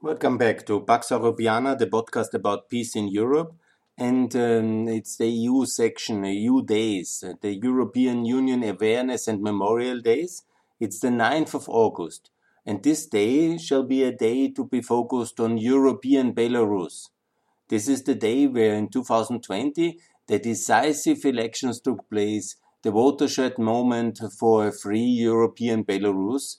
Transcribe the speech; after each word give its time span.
Welcome 0.00 0.38
back 0.38 0.64
to 0.66 0.82
Pax 0.82 1.08
Europiana, 1.08 1.76
the 1.76 1.88
podcast 1.88 2.32
about 2.32 2.68
peace 2.68 2.94
in 2.94 3.08
Europe. 3.08 3.56
And 3.98 4.32
um, 4.36 4.86
it's 4.86 5.16
the 5.16 5.26
EU 5.26 5.66
section, 5.66 6.22
EU 6.22 6.62
days, 6.64 7.24
the 7.40 7.56
European 7.56 8.24
Union 8.24 8.62
Awareness 8.62 9.26
and 9.26 9.42
Memorial 9.42 9.98
Days. 9.98 10.44
It's 10.78 11.00
the 11.00 11.08
9th 11.08 11.54
of 11.54 11.68
August. 11.68 12.30
And 12.64 12.80
this 12.80 13.06
day 13.06 13.58
shall 13.58 13.82
be 13.82 14.04
a 14.04 14.12
day 14.12 14.52
to 14.52 14.64
be 14.64 14.82
focused 14.82 15.40
on 15.40 15.58
European 15.58 16.32
Belarus. 16.32 17.08
This 17.68 17.88
is 17.88 18.04
the 18.04 18.14
day 18.14 18.46
where 18.46 18.74
in 18.74 18.90
2020 18.90 19.98
the 20.28 20.38
decisive 20.38 21.24
elections 21.24 21.80
took 21.80 22.08
place, 22.08 22.54
the 22.84 22.92
watershed 22.92 23.58
moment 23.58 24.20
for 24.38 24.68
a 24.68 24.72
free 24.72 25.00
European 25.00 25.82
Belarus 25.82 26.58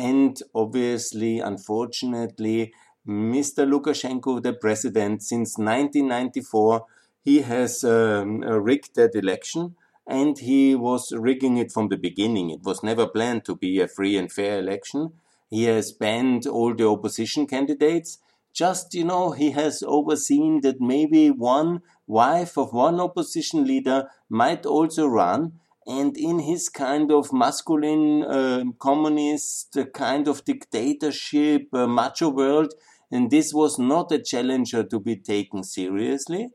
and 0.00 0.42
obviously, 0.54 1.40
unfortunately, 1.40 2.72
Mr. 3.06 3.68
Lukashenko, 3.70 4.42
the 4.42 4.54
president, 4.54 5.22
since 5.22 5.58
1994, 5.58 6.86
he 7.22 7.42
has 7.42 7.84
um, 7.84 8.40
rigged 8.40 8.94
that 8.94 9.14
election 9.14 9.76
and 10.06 10.38
he 10.38 10.74
was 10.74 11.12
rigging 11.12 11.58
it 11.58 11.70
from 11.70 11.88
the 11.88 11.98
beginning. 11.98 12.48
It 12.48 12.62
was 12.62 12.82
never 12.82 13.06
planned 13.06 13.44
to 13.44 13.56
be 13.56 13.78
a 13.80 13.88
free 13.88 14.16
and 14.16 14.32
fair 14.32 14.58
election. 14.58 15.12
He 15.50 15.64
has 15.64 15.92
banned 15.92 16.46
all 16.46 16.74
the 16.74 16.88
opposition 16.88 17.46
candidates. 17.46 18.18
Just, 18.54 18.94
you 18.94 19.04
know, 19.04 19.32
he 19.32 19.50
has 19.50 19.82
overseen 19.86 20.62
that 20.62 20.80
maybe 20.80 21.30
one 21.30 21.82
wife 22.06 22.56
of 22.56 22.72
one 22.72 22.98
opposition 23.00 23.64
leader 23.64 24.08
might 24.30 24.64
also 24.64 25.06
run 25.06 25.60
and 25.86 26.16
in 26.16 26.40
his 26.40 26.68
kind 26.68 27.10
of 27.10 27.32
masculine 27.32 28.22
uh, 28.24 28.64
communist 28.78 29.76
kind 29.94 30.28
of 30.28 30.44
dictatorship 30.44 31.68
uh, 31.72 31.86
macho 31.86 32.28
world 32.28 32.74
and 33.10 33.30
this 33.30 33.52
was 33.52 33.78
not 33.78 34.12
a 34.12 34.18
challenger 34.18 34.84
to 34.84 35.00
be 35.00 35.16
taken 35.16 35.64
seriously 35.64 36.48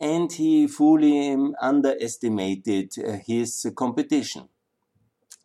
and 0.00 0.32
he 0.32 0.66
fully 0.68 1.32
um, 1.32 1.56
underestimated 1.60 2.92
uh, 3.04 3.18
his 3.26 3.66
competition. 3.76 4.48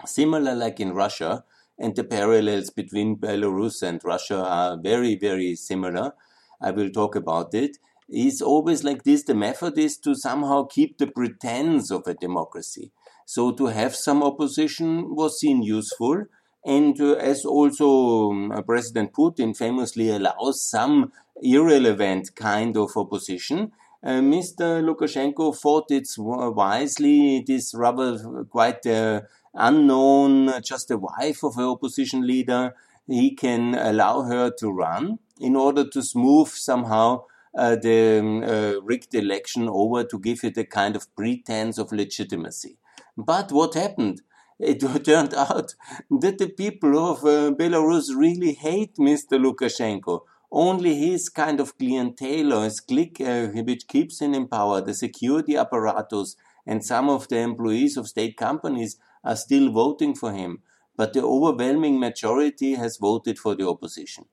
Similar 0.06 0.54
like 0.54 0.80
in 0.80 0.94
russia 0.94 1.44
and 1.80 1.96
the 1.96 2.04
parallels 2.04 2.70
between 2.70 3.18
belarus 3.18 3.82
and 3.82 4.00
russia 4.04 4.44
are 4.44 4.78
very 4.78 5.16
very 5.16 5.56
similar. 5.56 6.14
I 6.62 6.72
will 6.72 6.92
talk 6.92 7.16
about 7.16 7.54
it. 7.56 7.78
It 8.08 8.28
is 8.28 8.42
always 8.42 8.84
like 8.84 9.04
this 9.04 9.24
the 9.24 9.34
method 9.34 9.78
is 9.80 9.98
to 10.00 10.14
somehow 10.14 10.66
keep 10.66 11.00
the 11.00 11.08
pretense 11.08 11.90
of 11.90 12.06
a 12.06 12.14
democracy 12.14 12.92
so 13.26 13.52
to 13.52 13.68
have 13.68 13.96
some 13.96 14.24
opposition 14.24 15.16
was 15.16 15.40
seen 15.40 15.62
useful. 15.64 16.26
And 16.66 17.00
uh, 17.02 17.14
as 17.14 17.44
also 17.44 18.32
um, 18.32 18.64
President 18.66 19.12
Putin 19.14 19.56
famously 19.56 20.10
allows 20.10 20.68
some 20.70 21.12
irrelevant 21.42 22.36
kind 22.36 22.78
of 22.78 22.92
opposition, 22.96 23.72
uh, 24.04 24.20
Mr. 24.20 24.84
Lukashenko 24.84 25.56
thought 25.56 25.86
it's 25.90 26.16
wisely 26.18 27.44
this 27.46 27.74
rather 27.74 28.46
quite 28.50 28.86
uh, 28.86 29.22
unknown, 29.54 30.62
just 30.62 30.92
a 30.92 30.98
wife 30.98 31.44
of 31.44 31.58
an 31.58 31.66
opposition 31.66 32.26
leader, 32.26 32.74
he 33.08 33.36
can 33.36 33.76
allow 33.76 34.24
her 34.24 34.52
to 34.60 34.70
run 34.70 35.20
in 35.40 35.56
order 35.56 35.88
to 35.90 36.02
smooth 36.02 36.48
somehow 36.50 37.24
uh, 37.58 37.76
the 37.76 38.20
um, 38.20 38.44
uh, 38.44 38.82
rigged 38.82 39.14
election 39.14 39.70
over 39.70 40.04
to 40.04 40.20
give 40.20 40.44
it 40.44 40.58
a 40.58 40.66
kind 40.66 40.96
of 40.96 41.14
pretense 41.16 41.78
of 41.78 41.92
legitimacy. 41.92 42.78
But 43.18 43.52
what 43.52 43.76
happened? 43.76 44.22
It 44.60 44.80
turned 45.06 45.34
out 45.34 45.76
that 46.10 46.38
the 46.38 46.50
people 46.50 46.98
of 47.12 47.24
uh, 47.24 47.52
Belarus 47.52 48.16
really 48.16 48.54
hate 48.54 48.96
Mr. 48.96 49.40
Lukashenko. 49.40 50.22
Only 50.52 50.96
his 50.96 51.30
kind 51.30 51.60
of 51.60 51.78
clientele 51.78 52.54
or 52.54 52.64
his 52.66 52.80
clique, 52.80 53.22
uh, 53.22 53.48
which 53.48 53.88
keeps 53.88 54.22
him 54.22 54.34
in 54.36 54.48
power, 54.48 54.82
the 54.82 54.94
security 54.94 55.58
apparatus, 55.58 56.36
and 56.66 56.86
some 56.86 57.10
of 57.10 57.28
the 57.28 57.40
employees 57.40 57.98
of 57.98 58.08
state 58.08 58.38
companies 58.38 58.98
are 59.24 59.36
still 59.36 59.72
voting 59.72 60.16
for 60.16 60.32
him. 60.32 60.62
But 60.96 61.14
the 61.14 61.24
overwhelming 61.24 62.00
majority 62.00 62.76
has 62.76 62.98
voted 62.98 63.40
for 63.40 63.56
the 63.56 63.68
opposition. 63.68 64.26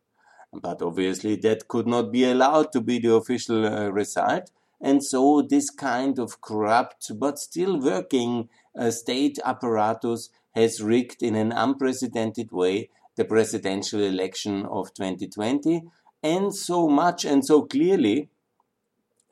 But 0.52 0.82
obviously, 0.82 1.36
that 1.36 1.68
could 1.68 1.86
not 1.86 2.12
be 2.12 2.24
allowed 2.24 2.72
to 2.72 2.80
be 2.80 2.98
the 2.98 3.14
official 3.14 3.64
uh, 3.64 3.88
result. 3.88 4.50
And 4.80 5.02
so, 5.02 5.42
this 5.42 5.70
kind 5.70 6.18
of 6.18 6.40
corrupt 6.40 7.12
but 7.18 7.38
still 7.38 7.80
working 7.80 8.48
state 8.90 9.38
apparatus 9.44 10.30
has 10.54 10.82
rigged 10.82 11.22
in 11.22 11.34
an 11.34 11.52
unprecedented 11.52 12.50
way 12.50 12.88
the 13.16 13.24
presidential 13.24 14.00
election 14.00 14.64
of 14.66 14.94
2020 14.94 15.82
and 16.22 16.54
so 16.54 16.88
much 16.88 17.24
and 17.24 17.44
so 17.44 17.62
clearly 17.62 18.28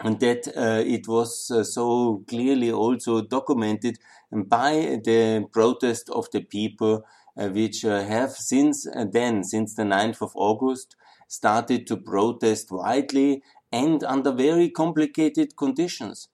and 0.01 0.21
that 0.21 0.47
uh, 0.57 0.83
it 0.87 1.09
was 1.09 1.51
uh, 1.51 1.65
so 1.65 2.23
clearly 2.29 2.71
also 2.71 3.21
documented 3.21 3.99
by 4.31 5.01
the 5.05 5.47
protest 5.53 6.09
of 6.11 6.31
the 6.33 6.41
people 6.41 7.05
uh, 7.37 7.49
which 7.49 7.85
uh, 7.85 8.05
have 8.05 8.33
since 8.33 8.87
uh, 8.87 9.05
then 9.11 9.43
since 9.43 9.75
the 9.75 9.83
9th 9.83 10.23
of 10.23 10.33
august 10.35 10.97
started 11.27 11.87
to 11.87 11.97
protest 11.97 12.71
widely 12.71 13.43
and 13.73 14.03
under 14.05 14.33
very 14.33 14.71
complicated 14.71 15.57
conditions 15.57 16.29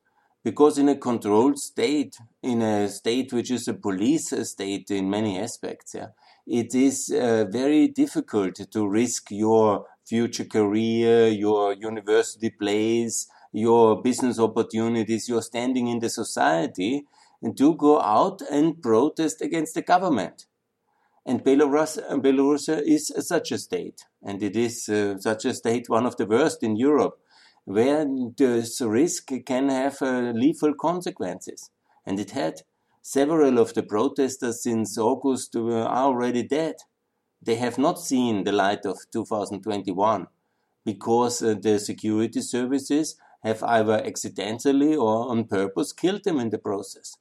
because 0.44 0.76
in 0.76 0.90
a 0.90 0.96
controlled 0.96 1.58
state, 1.58 2.18
in 2.42 2.60
a 2.60 2.88
state 2.88 3.32
which 3.32 3.50
is 3.50 3.66
a 3.66 3.74
police 3.74 4.32
state 4.46 4.90
in 4.90 5.08
many 5.08 5.40
aspects, 5.40 5.94
yeah, 5.94 6.08
it 6.46 6.74
is 6.74 7.10
uh, 7.10 7.46
very 7.50 7.88
difficult 7.88 8.56
to 8.70 8.86
risk 8.86 9.30
your 9.30 9.86
future 10.06 10.44
career, 10.44 11.28
your 11.28 11.72
university 11.72 12.50
place, 12.50 13.26
your 13.52 14.02
business 14.02 14.38
opportunities, 14.38 15.30
your 15.30 15.40
standing 15.40 15.88
in 15.88 16.00
the 16.00 16.10
society, 16.10 17.06
and 17.40 17.56
to 17.56 17.74
go 17.74 17.98
out 18.00 18.42
and 18.50 18.82
protest 18.82 19.40
against 19.40 19.74
the 19.74 19.82
government. 19.82 20.44
And 21.24 21.42
Belarus, 21.42 21.98
Belarus 22.20 22.68
is 22.86 23.10
such 23.26 23.50
a 23.50 23.56
state, 23.56 24.04
and 24.22 24.42
it 24.42 24.56
is 24.56 24.90
uh, 24.90 25.16
such 25.16 25.46
a 25.46 25.54
state, 25.54 25.88
one 25.88 26.04
of 26.04 26.18
the 26.18 26.26
worst 26.26 26.62
in 26.62 26.76
Europe 26.76 27.18
where 27.64 28.06
this 28.36 28.80
risk 28.80 29.30
can 29.46 29.68
have 29.68 30.00
uh, 30.02 30.32
lethal 30.34 30.74
consequences. 30.74 31.70
And 32.06 32.20
it 32.20 32.32
had. 32.32 32.62
Several 33.06 33.58
of 33.58 33.74
the 33.74 33.82
protesters 33.82 34.62
since 34.62 34.96
August 34.96 35.54
are 35.56 35.86
already 35.86 36.42
dead. 36.42 36.76
They 37.42 37.56
have 37.56 37.76
not 37.76 38.00
seen 38.00 38.44
the 38.44 38.52
light 38.52 38.86
of 38.86 38.98
2021 39.12 40.26
because 40.86 41.42
uh, 41.42 41.54
the 41.60 41.78
security 41.78 42.40
services 42.40 43.16
have 43.42 43.62
either 43.62 44.02
accidentally 44.02 44.96
or 44.96 45.28
on 45.30 45.44
purpose 45.44 45.92
killed 45.92 46.24
them 46.24 46.40
in 46.40 46.48
the 46.48 46.58
process. 46.58 47.18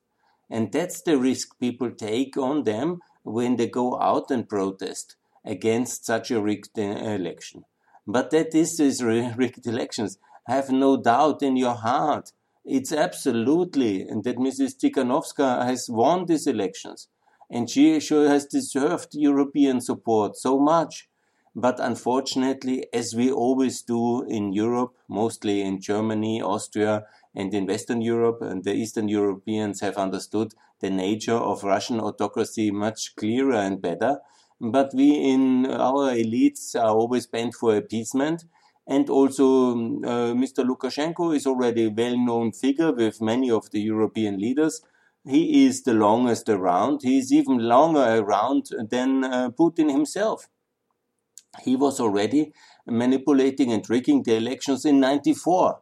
And 0.50 0.72
that's 0.72 1.02
the 1.02 1.18
risk 1.18 1.60
people 1.60 1.92
take 1.92 2.38
on 2.38 2.64
them 2.64 3.02
when 3.24 3.58
they 3.58 3.68
go 3.68 4.00
out 4.00 4.32
and 4.32 4.48
protest 4.48 5.18
against 5.44 6.06
such 6.06 6.32
a 6.32 6.42
rigged 6.42 6.80
uh, 6.80 6.84
election. 6.84 7.66
But 8.08 8.32
that 8.32 8.56
is 8.56 8.78
these 8.78 9.04
rigged 9.04 9.68
elections 9.68 10.18
have 10.46 10.70
no 10.70 10.98
doubt 10.98 11.42
in 11.42 11.56
your 11.56 11.76
heart. 11.76 12.32
It's 12.66 12.92
absolutely 12.92 14.02
and 14.02 14.24
that 14.24 14.38
Mrs. 14.38 14.78
Tikhanovskaya 14.78 15.66
has 15.66 15.90
won 15.90 16.26
these 16.26 16.48
elections 16.48 17.08
and 17.50 17.70
she 17.70 18.00
sure 18.00 18.28
has 18.30 18.46
deserved 18.46 19.14
European 19.14 19.82
support 19.82 20.38
so 20.38 20.60
much. 20.60 21.10
But 21.56 21.80
unfortunately, 21.80 22.88
as 22.92 23.14
we 23.14 23.32
always 23.32 23.84
do 23.84 24.24
in 24.24 24.54
Europe, 24.54 24.96
mostly 25.08 25.62
in 25.62 25.80
Germany, 25.80 26.42
Austria, 26.42 27.06
and 27.36 27.54
in 27.54 27.68
Western 27.68 28.02
Europe, 28.02 28.42
and 28.42 28.64
the 28.64 28.74
Eastern 28.74 29.08
Europeans 29.08 29.82
have 29.82 29.98
understood 29.98 30.54
the 30.80 30.90
nature 30.90 31.36
of 31.36 31.64
Russian 31.64 32.00
autocracy 32.00 32.72
much 32.72 33.16
clearer 33.16 33.56
and 33.56 33.82
better. 33.82 34.20
But 34.60 34.94
we 34.96 35.14
in 35.14 35.68
our 35.68 36.12
elites 36.12 36.76
are 36.76 36.96
always 36.96 37.28
bent 37.28 37.54
for 37.54 37.76
appeasement 37.76 38.46
and 38.86 39.10
also, 39.10 39.72
uh, 39.72 40.34
Mr. 40.34 40.66
Lukashenko 40.66 41.36
is 41.36 41.46
already 41.46 41.86
a 41.86 41.90
well 41.90 42.18
known 42.18 42.52
figure 42.52 42.92
with 42.92 43.22
many 43.22 43.50
of 43.50 43.72
the 43.72 43.80
European 43.80 44.38
leaders. 44.38 44.82
He 45.26 45.66
is 45.66 45.84
the 45.84 45.94
longest 45.94 46.50
around. 46.50 47.02
He 47.02 47.18
is 47.18 47.32
even 47.32 47.60
longer 47.60 48.18
around 48.20 48.72
than 48.90 49.24
uh, 49.24 49.50
Putin 49.52 49.90
himself. 49.90 50.50
He 51.62 51.78
was 51.78 52.00
already 52.00 52.52
manipulating 52.86 53.72
and 53.72 53.90
rigging 53.90 54.24
the 54.24 54.36
elections 54.36 54.84
in 54.84 55.00
94. 55.00 55.80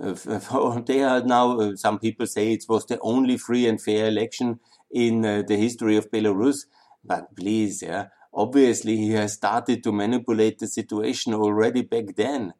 Uh, 0.00 0.80
they 0.86 1.02
are 1.02 1.22
now, 1.24 1.58
uh, 1.58 1.76
some 1.76 1.98
people 1.98 2.26
say 2.26 2.52
it 2.52 2.64
was 2.68 2.86
the 2.86 3.00
only 3.00 3.36
free 3.36 3.66
and 3.66 3.80
fair 3.80 4.06
election 4.06 4.60
in 4.92 5.24
uh, 5.24 5.42
the 5.46 5.56
history 5.56 5.96
of 5.96 6.10
Belarus. 6.10 6.66
But 7.04 7.34
please, 7.34 7.82
yeah, 7.82 8.06
Obviously, 8.34 8.96
he 8.96 9.10
has 9.12 9.34
started 9.34 9.82
to 9.84 9.92
manipulate 9.92 10.58
the 10.58 10.66
situation 10.66 11.34
already 11.34 11.82
back 11.82 12.14
then. 12.16 12.54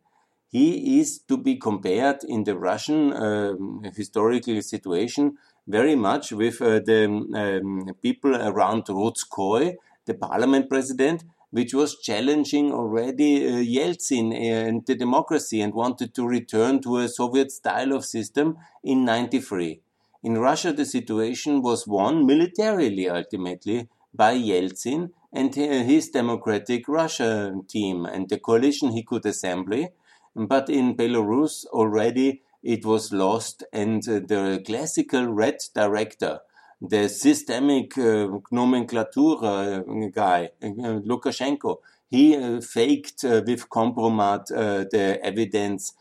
He 0.48 1.00
is 1.00 1.20
to 1.28 1.38
be 1.38 1.56
compared 1.56 2.24
in 2.24 2.44
the 2.44 2.58
Russian 2.58 3.12
um, 3.14 3.82
historical 3.96 4.60
situation 4.60 5.38
very 5.66 5.94
much 5.94 6.32
with 6.32 6.60
uh, 6.60 6.80
the 6.80 7.06
um, 7.06 7.94
people 8.02 8.36
around 8.36 8.84
Rutskoy, 8.84 9.76
the 10.04 10.14
parliament 10.14 10.68
president, 10.68 11.24
which 11.50 11.72
was 11.72 11.98
challenging 12.00 12.72
already 12.72 13.46
uh, 13.46 13.50
Yeltsin 13.58 14.34
and 14.34 14.84
the 14.86 14.94
democracy 14.94 15.60
and 15.62 15.72
wanted 15.72 16.14
to 16.14 16.26
return 16.26 16.82
to 16.82 16.98
a 16.98 17.08
Soviet 17.08 17.50
style 17.50 17.92
of 17.92 18.04
system 18.04 18.58
in 18.82 19.04
93. 19.04 19.80
In 20.22 20.38
Russia, 20.38 20.72
the 20.72 20.84
situation 20.84 21.62
was 21.62 21.86
won 21.86 22.26
militarily 22.26 23.08
ultimately 23.08 23.88
by 24.14 24.36
Yeltsin 24.36 25.10
and 25.32 25.54
his 25.54 26.10
democratic 26.10 26.88
Russia 26.88 27.54
team 27.68 28.04
and 28.04 28.28
the 28.28 28.38
coalition 28.38 28.92
he 28.92 29.02
could 29.02 29.24
assemble. 29.26 29.88
But 30.34 30.68
in 30.68 30.96
Belarus 30.96 31.66
already 31.66 32.42
it 32.62 32.84
was 32.84 33.12
lost 33.12 33.64
and 33.72 34.02
the 34.02 34.62
classical 34.64 35.26
red 35.26 35.58
director, 35.74 36.40
the 36.80 37.08
systemic 37.08 37.96
uh, 37.96 38.28
nomenclatura 38.52 40.12
guy, 40.12 40.50
uh, 40.62 40.66
Lukashenko, 40.66 41.78
he 42.08 42.36
uh, 42.36 42.60
faked 42.60 43.24
uh, 43.24 43.40
with 43.46 43.68
Kompromat 43.68 44.50
uh, 44.52 44.84
the 44.90 45.18
evidence, 45.22 45.94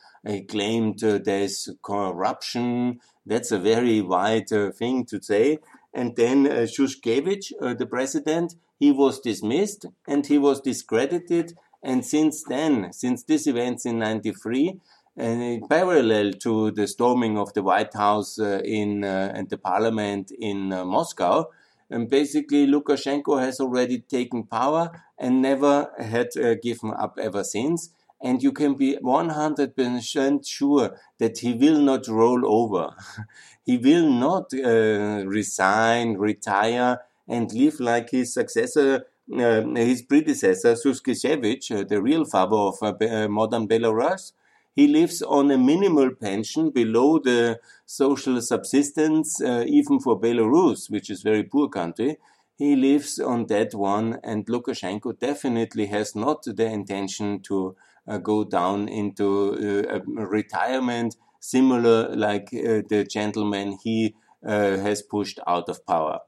claimed 0.50 1.00
there's 1.00 1.68
corruption. 1.82 3.00
That's 3.26 3.52
a 3.52 3.58
very 3.58 4.02
wide 4.02 4.50
thing 4.50 5.06
to 5.06 5.20
say. 5.20 5.58
And 5.94 6.16
then 6.16 6.48
uh, 6.48 6.68
Shushkevich, 6.68 7.78
the 7.78 7.86
president, 7.86 8.56
he 8.80 8.92
was 8.92 9.20
dismissed 9.20 9.86
and 10.08 10.26
he 10.26 10.38
was 10.38 10.62
discredited. 10.62 11.54
And 11.84 12.06
since 12.06 12.44
then, 12.44 12.94
since 12.94 13.24
this 13.24 13.48
event 13.48 13.86
in 13.86 14.00
93, 14.00 14.80
uh, 15.20 15.58
parallel 15.70 16.32
to 16.34 16.72
the 16.72 16.88
storming 16.88 17.38
of 17.38 17.54
the 17.54 17.62
White 17.62 17.94
House 17.94 18.40
uh, 18.40 18.62
in 18.64 19.04
uh, 19.04 19.34
and 19.36 19.50
the 19.50 19.58
parliament 19.58 20.32
in 20.32 20.72
uh, 20.72 20.86
Moscow, 20.86 21.50
and 21.90 22.10
basically 22.10 22.66
Lukashenko 22.66 23.42
has 23.42 23.60
already 23.60 24.00
taken 24.00 24.44
power 24.44 24.90
and 25.20 25.42
never 25.42 25.92
had 26.00 26.30
uh, 26.38 26.56
given 26.56 26.94
up 26.98 27.20
ever 27.22 27.44
since. 27.44 27.90
And 28.24 28.44
you 28.44 28.52
can 28.52 28.76
be 28.76 28.98
100% 29.02 30.48
sure 30.48 30.98
that 31.18 31.40
he 31.40 31.54
will 31.54 31.80
not 31.80 32.08
roll 32.08 32.46
over. 32.46 32.96
he 33.66 33.78
will 33.78 34.10
not 34.10 34.54
uh, 34.54 35.24
resign, 35.26 36.18
retire, 36.18 37.00
and 37.28 37.52
live 37.54 37.80
like 37.80 38.12
his 38.12 38.34
successor, 38.34 39.06
uh, 39.34 39.62
his 39.76 40.02
predecessor, 40.02 40.74
Shushkevich, 40.74 41.80
uh, 41.80 41.84
the 41.84 42.02
real 42.02 42.26
father 42.26 42.58
of 42.58 42.78
uh, 42.82 42.94
uh, 43.06 43.28
modern 43.28 43.68
Belarus. 43.68 44.34
He 44.74 44.88
lives 44.88 45.22
on 45.22 45.52
a 45.52 45.58
minimal 45.58 46.12
pension 46.12 46.70
below 46.70 47.20
the 47.20 47.60
social 47.86 48.42
subsistence, 48.42 49.42
uh, 49.42 49.66
even 49.68 50.00
for 50.00 50.20
Belarus, 50.20 50.90
which 50.90 51.10
is 51.10 51.22
very 51.22 51.44
poor 51.44 51.68
country. 51.68 52.18
He 52.58 52.76
lives 52.76 53.20
on 53.20 53.48
that 53.48 53.74
one, 53.74 54.20
and 54.24 54.46
Lukashenko 54.46 55.20
definitely 55.20 55.88
has 55.88 56.16
not 56.16 56.44
the 56.44 56.66
intention 56.66 57.42
to 57.42 57.76
Uh, 58.08 58.18
go 58.18 58.44
down 58.44 58.90
into 58.90 59.88
uh, 59.90 60.00
retirement, 60.06 61.16
similar 61.40 62.16
like 62.16 62.50
uh, 62.54 62.82
the 62.90 63.08
gentleman 63.10 63.78
he 63.84 64.16
has 64.44 65.04
pushed 65.04 65.40
out 65.46 65.70
of 65.70 65.86
power 65.86 66.20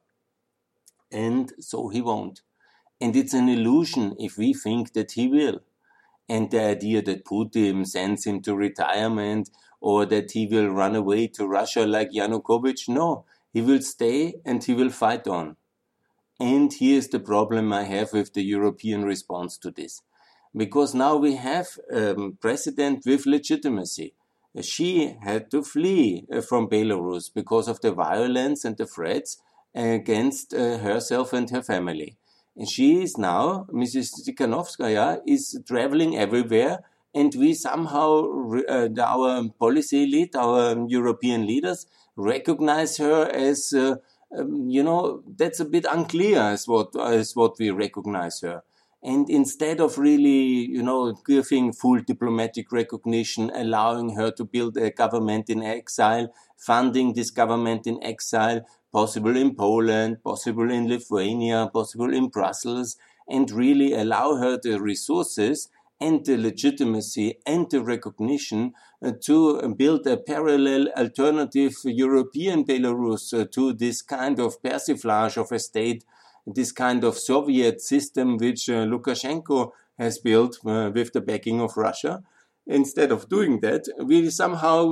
and 1.14 1.54
so 1.60 1.90
he 1.90 2.02
won't. 2.02 2.42
And 3.00 3.16
it's 3.16 3.34
an 3.34 3.48
illusion 3.48 4.16
if 4.20 4.38
we 4.38 4.54
think 4.54 4.94
that 4.94 5.12
he 5.14 5.28
will. 5.28 5.60
And 6.28 6.50
the 6.50 6.62
idea 6.62 7.02
that 7.04 7.26
Putin 7.26 7.86
sends 7.86 8.26
him 8.26 8.42
to 8.42 8.56
retirement 8.56 9.50
or 9.80 10.06
that 10.06 10.32
he 10.32 10.48
will 10.48 10.70
run 10.70 10.96
away 10.96 11.28
to 11.28 11.46
Russia 11.46 11.86
like 11.86 12.12
Yanukovych, 12.12 12.88
no, 12.88 13.26
he 13.52 13.62
will 13.62 13.82
stay 13.82 14.36
and 14.46 14.64
he 14.64 14.74
will 14.74 14.90
fight 14.90 15.28
on. 15.28 15.58
And 16.40 16.74
here's 16.74 17.10
the 17.10 17.20
problem 17.20 17.72
I 17.72 17.84
have 17.84 18.14
with 18.14 18.34
the 18.34 18.44
European 18.44 19.04
response 19.04 19.58
to 19.60 19.72
this. 19.72 20.02
Because 20.56 20.94
now 20.94 21.16
we 21.16 21.36
have 21.36 21.68
a 21.92 22.12
um, 22.12 22.38
president 22.40 23.04
with 23.06 23.26
legitimacy. 23.26 24.14
She 24.62 25.16
had 25.24 25.50
to 25.52 25.64
flee 25.64 26.28
uh, 26.32 26.42
from 26.42 26.68
Belarus 26.70 27.34
because 27.34 27.68
of 27.68 27.82
the 27.82 27.92
violence 27.92 28.64
and 28.64 28.78
the 28.78 28.86
threats 28.86 29.42
against 29.74 30.54
uh, 30.54 30.78
herself 30.78 31.34
and 31.34 31.50
her 31.50 31.64
family. 31.64 32.18
And 32.56 32.70
she 32.70 33.02
is 33.02 33.18
now, 33.18 33.66
Mrs. 33.72 34.28
Tikhanovskaya, 34.28 35.22
is 35.26 35.60
traveling 35.68 36.16
everywhere, 36.18 36.84
and 37.16 37.34
we 37.36 37.56
somehow, 37.56 38.28
uh, 38.70 38.90
our 39.02 39.50
policy 39.60 40.04
elite, 40.04 40.36
our 40.36 40.78
European 40.88 41.48
leaders, 41.48 41.88
recognize 42.16 42.98
her 42.98 43.28
as, 43.32 43.74
uh, 43.74 43.96
um, 44.38 44.70
you 44.70 44.84
know, 44.84 45.24
that's 45.36 45.60
a 45.60 45.66
bit 45.66 45.86
unclear 45.90 46.40
as 46.40 46.68
what 46.68 46.96
as 46.96 47.36
what 47.36 47.58
we 47.58 47.72
recognize 47.72 48.42
her. 48.42 48.62
And 49.04 49.30
instead 49.30 49.82
of 49.82 49.98
really, 49.98 50.66
you 50.72 50.82
know, 50.82 51.12
giving 51.26 51.74
full 51.74 52.00
diplomatic 52.00 52.72
recognition, 52.72 53.52
allowing 53.54 54.16
her 54.16 54.32
to 54.32 54.46
build 54.46 54.78
a 54.78 54.92
government 54.92 55.50
in 55.50 55.62
exile, 55.62 56.34
funding 56.56 57.14
this 57.14 57.30
government 57.30 57.86
in 57.86 58.02
exile, 58.02 58.62
possible 58.94 59.36
in 59.36 59.56
Poland, 59.56 60.24
possible 60.24 60.72
in 60.72 60.88
Lithuania, 60.88 61.70
possible 61.74 62.14
in 62.14 62.30
Brussels, 62.30 62.96
and 63.28 63.52
really 63.52 63.94
allow 63.94 64.36
her 64.36 64.58
the 64.58 64.80
resources 64.80 65.68
and 66.00 66.26
the 66.26 66.38
legitimacy 66.38 67.36
and 67.46 67.70
the 67.72 67.82
recognition 67.82 68.74
uh, 69.02 69.12
to 69.22 69.74
build 69.78 70.06
a 70.08 70.18
parallel 70.18 70.90
alternative 70.98 71.76
European 71.86 72.64
Belarus 72.64 73.38
uh, 73.38 73.46
to 73.52 73.74
this 73.74 74.02
kind 74.02 74.40
of 74.40 74.62
persiflage 74.62 75.38
of 75.38 75.52
a 75.52 75.60
state, 75.60 76.04
this 76.46 76.72
kind 76.72 77.04
of 77.04 77.18
Soviet 77.18 77.82
system 77.82 78.38
which 78.38 78.70
uh, 78.70 78.86
Lukashenko 78.86 79.72
has 79.98 80.20
built 80.20 80.58
uh, 80.66 80.92
with 80.94 81.14
the 81.14 81.22
backing 81.22 81.62
of 81.62 81.78
Russia. 81.78 82.24
Instead 82.66 83.12
of 83.12 83.28
doing 83.28 83.60
that, 83.60 83.84
we 84.04 84.30
somehow 84.30 84.90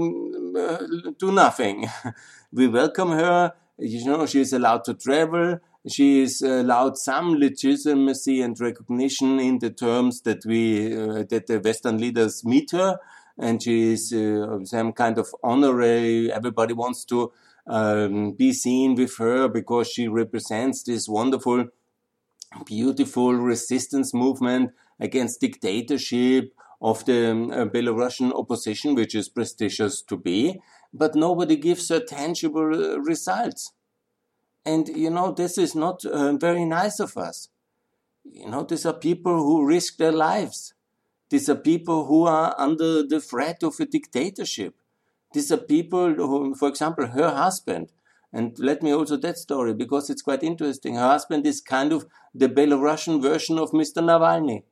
uh, 0.57 0.77
do 1.17 1.31
nothing. 1.31 1.87
we 2.51 2.67
welcome 2.67 3.11
her, 3.11 3.53
you 3.81 4.05
know, 4.05 4.25
she 4.25 4.41
is 4.41 4.53
allowed 4.53 4.83
to 4.85 4.93
travel. 4.93 5.59
She 5.87 6.21
is 6.21 6.41
allowed 6.41 6.97
some 6.97 7.33
legitimacy 7.35 8.41
and 8.41 8.59
recognition 8.59 9.39
in 9.39 9.59
the 9.59 9.71
terms 9.71 10.21
that 10.21 10.45
we 10.45 10.95
uh, 10.95 11.23
that 11.29 11.47
the 11.47 11.59
Western 11.59 11.97
leaders 11.97 12.45
meet 12.45 12.71
her, 12.71 12.99
and 13.39 13.61
she 13.61 13.93
is 13.93 14.13
uh, 14.13 14.63
some 14.65 14.93
kind 14.93 15.17
of 15.17 15.33
honorary. 15.43 16.31
Everybody 16.31 16.73
wants 16.73 17.05
to 17.05 17.31
um, 17.71 18.33
be 18.33 18.53
seen 18.53 18.95
with 18.95 19.17
her 19.17 19.47
because 19.47 19.87
she 19.87 20.07
represents 20.07 20.83
this 20.83 21.07
wonderful, 21.07 21.65
beautiful 22.65 23.33
resistance 23.33 24.13
movement 24.13 24.71
against 24.99 25.41
dictatorship 25.41 26.53
of 26.81 27.05
the 27.05 27.31
um, 27.31 27.69
Belarusian 27.69 28.31
opposition, 28.33 28.95
which 28.95 29.15
is 29.15 29.29
prestigious 29.29 30.01
to 30.01 30.17
be 30.17 30.59
but 30.93 31.15
nobody 31.15 31.55
gives 31.55 31.89
her 31.89 31.99
tangible 31.99 32.73
uh, 32.73 32.99
results. 32.99 33.73
And, 34.65 34.87
you 34.89 35.09
know, 35.09 35.31
this 35.31 35.57
is 35.57 35.73
not 35.73 36.05
uh, 36.05 36.33
very 36.33 36.65
nice 36.65 36.99
of 36.99 37.17
us. 37.17 37.49
You 38.23 38.49
know, 38.49 38.63
these 38.63 38.85
are 38.85 38.93
people 38.93 39.35
who 39.37 39.65
risk 39.65 39.97
their 39.97 40.11
lives. 40.11 40.73
These 41.29 41.49
are 41.49 41.55
people 41.55 42.05
who 42.05 42.25
are 42.25 42.53
under 42.57 43.03
the 43.03 43.19
threat 43.19 43.63
of 43.63 43.79
a 43.79 43.85
dictatorship. 43.85 44.75
These 45.33 45.51
are 45.51 45.57
people 45.57 46.13
who, 46.13 46.55
for 46.55 46.67
example, 46.69 47.07
her 47.07 47.29
husband, 47.29 47.91
and 48.33 48.57
let 48.59 48.81
me 48.81 48.93
also 48.93 49.17
that 49.17 49.37
story 49.37 49.73
because 49.73 50.09
it's 50.09 50.21
quite 50.21 50.43
interesting. 50.43 50.95
Her 50.95 51.09
husband 51.09 51.45
is 51.45 51.61
kind 51.61 51.91
of 51.91 52.05
the 52.33 52.47
Belarusian 52.47 53.21
version 53.21 53.59
of 53.59 53.71
Mr. 53.71 54.01
Navalny. 54.01 54.63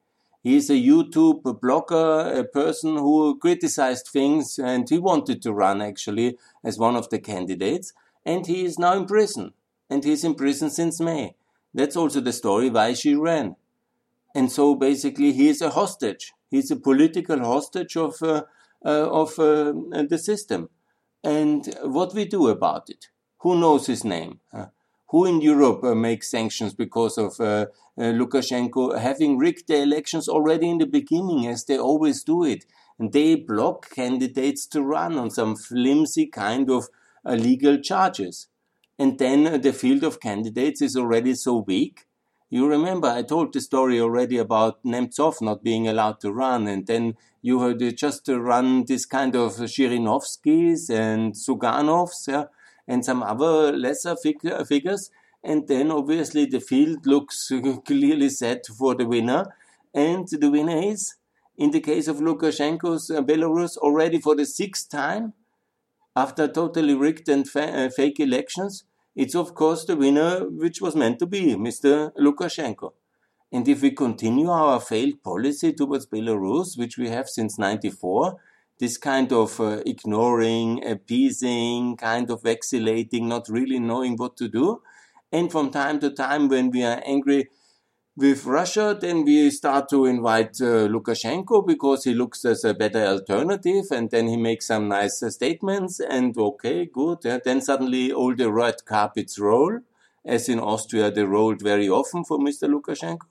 He 0.42 0.56
is 0.56 0.70
a 0.70 0.74
YouTube 0.74 1.44
blogger, 1.44 2.38
a 2.38 2.46
person 2.46 2.96
who 2.96 3.38
criticized 3.38 4.08
things, 4.08 4.58
and 4.58 4.90
he 4.90 4.98
wanted 4.98 5.42
to 5.42 5.52
run 5.52 5.82
actually 5.82 6.38
as 6.64 6.80
one 6.80 6.96
of 6.96 7.10
the 7.10 7.20
candidates. 7.20 7.92
And 8.26 8.46
he 8.46 8.64
is 8.64 8.80
now 8.80 8.94
in 8.94 9.06
prison. 9.06 9.54
And 9.90 10.04
he's 10.04 10.24
in 10.24 10.36
prison 10.36 10.70
since 10.70 11.02
May. 11.02 11.36
That's 11.74 11.98
also 11.98 12.22
the 12.22 12.32
story 12.32 12.70
why 12.70 12.94
she 12.94 13.16
ran. 13.16 13.58
And 14.34 14.52
so 14.52 14.76
basically, 14.76 15.34
he 15.34 15.50
is 15.50 15.62
a 15.62 15.72
hostage. 15.72 16.34
He's 16.50 16.72
a 16.72 16.78
political 16.78 17.40
hostage 17.40 17.98
of, 17.98 18.22
uh, 18.22 18.44
of 18.84 19.38
uh, 19.40 19.74
the 20.08 20.18
system. 20.18 20.70
And 21.24 21.76
what 21.84 22.14
we 22.14 22.26
do 22.26 22.48
about 22.48 22.90
it? 22.90 23.08
Who 23.40 23.60
knows 23.60 23.88
his 23.88 24.04
name? 24.04 24.40
who 25.10 25.26
in 25.26 25.42
Europe 25.42 25.84
uh, 25.84 25.96
makes 25.96 26.30
sanctions 26.30 26.74
because 26.74 27.18
of 27.18 27.40
uh, 27.40 27.66
uh, 27.98 28.14
Lukashenko 28.14 29.00
having 29.00 29.38
rigged 29.38 29.68
the 29.68 29.82
elections 29.82 30.30
already 30.30 30.70
in 30.70 30.78
the 30.78 30.86
beginning, 30.86 31.48
as 31.48 31.66
they 31.66 31.78
always 31.78 32.24
do 32.24 32.44
it. 32.44 32.66
And 33.00 33.12
they 33.12 33.36
block 33.36 33.90
candidates 33.90 34.68
to 34.68 34.84
run 34.84 35.18
on 35.18 35.32
some 35.32 35.56
flimsy 35.56 36.28
kind 36.28 36.70
of 36.70 36.90
uh, 37.26 37.34
legal 37.34 37.80
charges. 37.80 38.48
And 39.00 39.18
then 39.18 39.48
uh, 39.48 39.58
the 39.58 39.74
field 39.74 40.04
of 40.04 40.20
candidates 40.20 40.82
is 40.82 40.96
already 40.96 41.34
so 41.34 41.58
weak. 41.58 42.06
You 42.52 42.68
remember, 42.68 43.08
I 43.08 43.24
told 43.24 43.54
the 43.54 43.62
story 43.62 44.00
already 44.00 44.38
about 44.38 44.84
Nemtsov 44.84 45.42
not 45.42 45.64
being 45.64 45.88
allowed 45.88 46.20
to 46.22 46.32
run, 46.32 46.68
and 46.68 46.86
then 46.86 47.16
you 47.42 47.62
had 47.62 47.80
just 47.98 48.28
run 48.28 48.86
this 48.86 49.06
kind 49.06 49.36
of 49.36 49.54
Zhirinovskys 49.54 50.90
and 50.90 51.34
Zyuganovs, 51.34 52.28
yeah, 52.28 52.46
and 52.88 53.04
some 53.06 53.24
other 53.24 53.72
lesser 53.72 54.16
fig- 54.16 54.66
figures. 54.68 55.10
and 55.44 55.68
then 55.70 55.90
obviously 55.92 56.46
the 56.46 56.60
field 56.60 57.06
looks 57.06 57.50
clearly 57.86 58.30
set 58.30 58.66
for 58.68 58.94
the 58.96 59.06
winner, 59.06 59.46
and 59.94 60.28
the 60.28 60.50
winner 60.52 60.78
is, 60.82 61.16
in 61.58 61.72
the 61.72 61.80
case 61.80 62.08
of 62.08 62.18
Lukashenko's 62.18 63.10
uh, 63.10 63.22
Belarus, 63.22 63.78
already 63.78 64.20
for 64.20 64.36
the 64.36 64.46
sixth 64.46 64.90
time 64.90 65.34
after 66.16 66.48
totally 66.48 66.94
rigged 66.96 67.30
and 67.30 67.48
fa- 67.48 67.86
uh, 67.86 67.90
fake 67.90 68.20
elections, 68.20 68.84
it's 69.16 69.36
of 69.36 69.54
course 69.56 69.86
the 69.86 69.96
winner 69.96 70.46
which 70.50 70.82
was 70.82 70.96
meant 70.96 71.20
to 71.20 71.26
be, 71.26 71.56
Mr. 71.56 72.12
Lukashenko. 72.18 72.94
And 73.52 73.68
if 73.68 73.82
we 73.82 73.92
continue 73.92 74.50
our 74.50 74.80
failed 74.80 75.24
policy 75.24 75.74
towards 75.74 76.06
Belarus, 76.06 76.78
which 76.78 76.98
we 76.98 77.10
have 77.10 77.28
since 77.28 77.58
94, 77.58 78.38
this 78.80 78.98
kind 78.98 79.34
of 79.34 79.60
uh, 79.60 79.82
ignoring, 79.86 80.86
appeasing, 80.86 81.98
kind 81.98 82.30
of 82.30 82.44
vacillating, 82.44 83.28
not 83.28 83.50
really 83.50 83.80
knowing 83.80 84.16
what 84.18 84.38
to 84.38 84.48
do. 84.48 84.82
And 85.32 85.52
from 85.52 85.72
time 85.72 86.00
to 86.02 86.12
time, 86.12 86.48
when 86.48 86.70
we 86.70 86.84
are 86.84 87.02
angry 87.06 87.50
with 88.16 88.46
Russia, 88.46 88.98
then 89.00 89.26
we 89.26 89.50
start 89.50 89.90
to 89.90 90.06
invite 90.06 90.62
uh, 90.62 90.88
Lukashenko 90.88 91.66
because 91.66 92.04
he 92.04 92.14
looks 92.14 92.46
as 92.46 92.64
a 92.64 92.74
better 92.74 93.04
alternative, 93.06 93.86
and 93.92 94.12
then 94.12 94.28
he 94.28 94.38
makes 94.38 94.68
some 94.68 94.88
nice 94.88 95.24
uh, 95.24 95.30
statements, 95.30 96.00
and 96.00 96.38
okay, 96.38 96.86
good. 96.86 97.20
Yeah. 97.24 97.40
Then 97.44 97.62
suddenly 97.62 98.12
all 98.12 98.36
the 98.36 98.52
red 98.52 98.86
carpets 98.86 99.40
roll, 99.40 99.80
as 100.24 100.50
in 100.50 100.60
Austria 100.60 101.10
they 101.12 101.24
rolled 101.24 101.62
very 101.62 101.90
often 101.90 102.24
for 102.24 102.38
Mr. 102.38 102.70
Lukashenko 102.70 103.26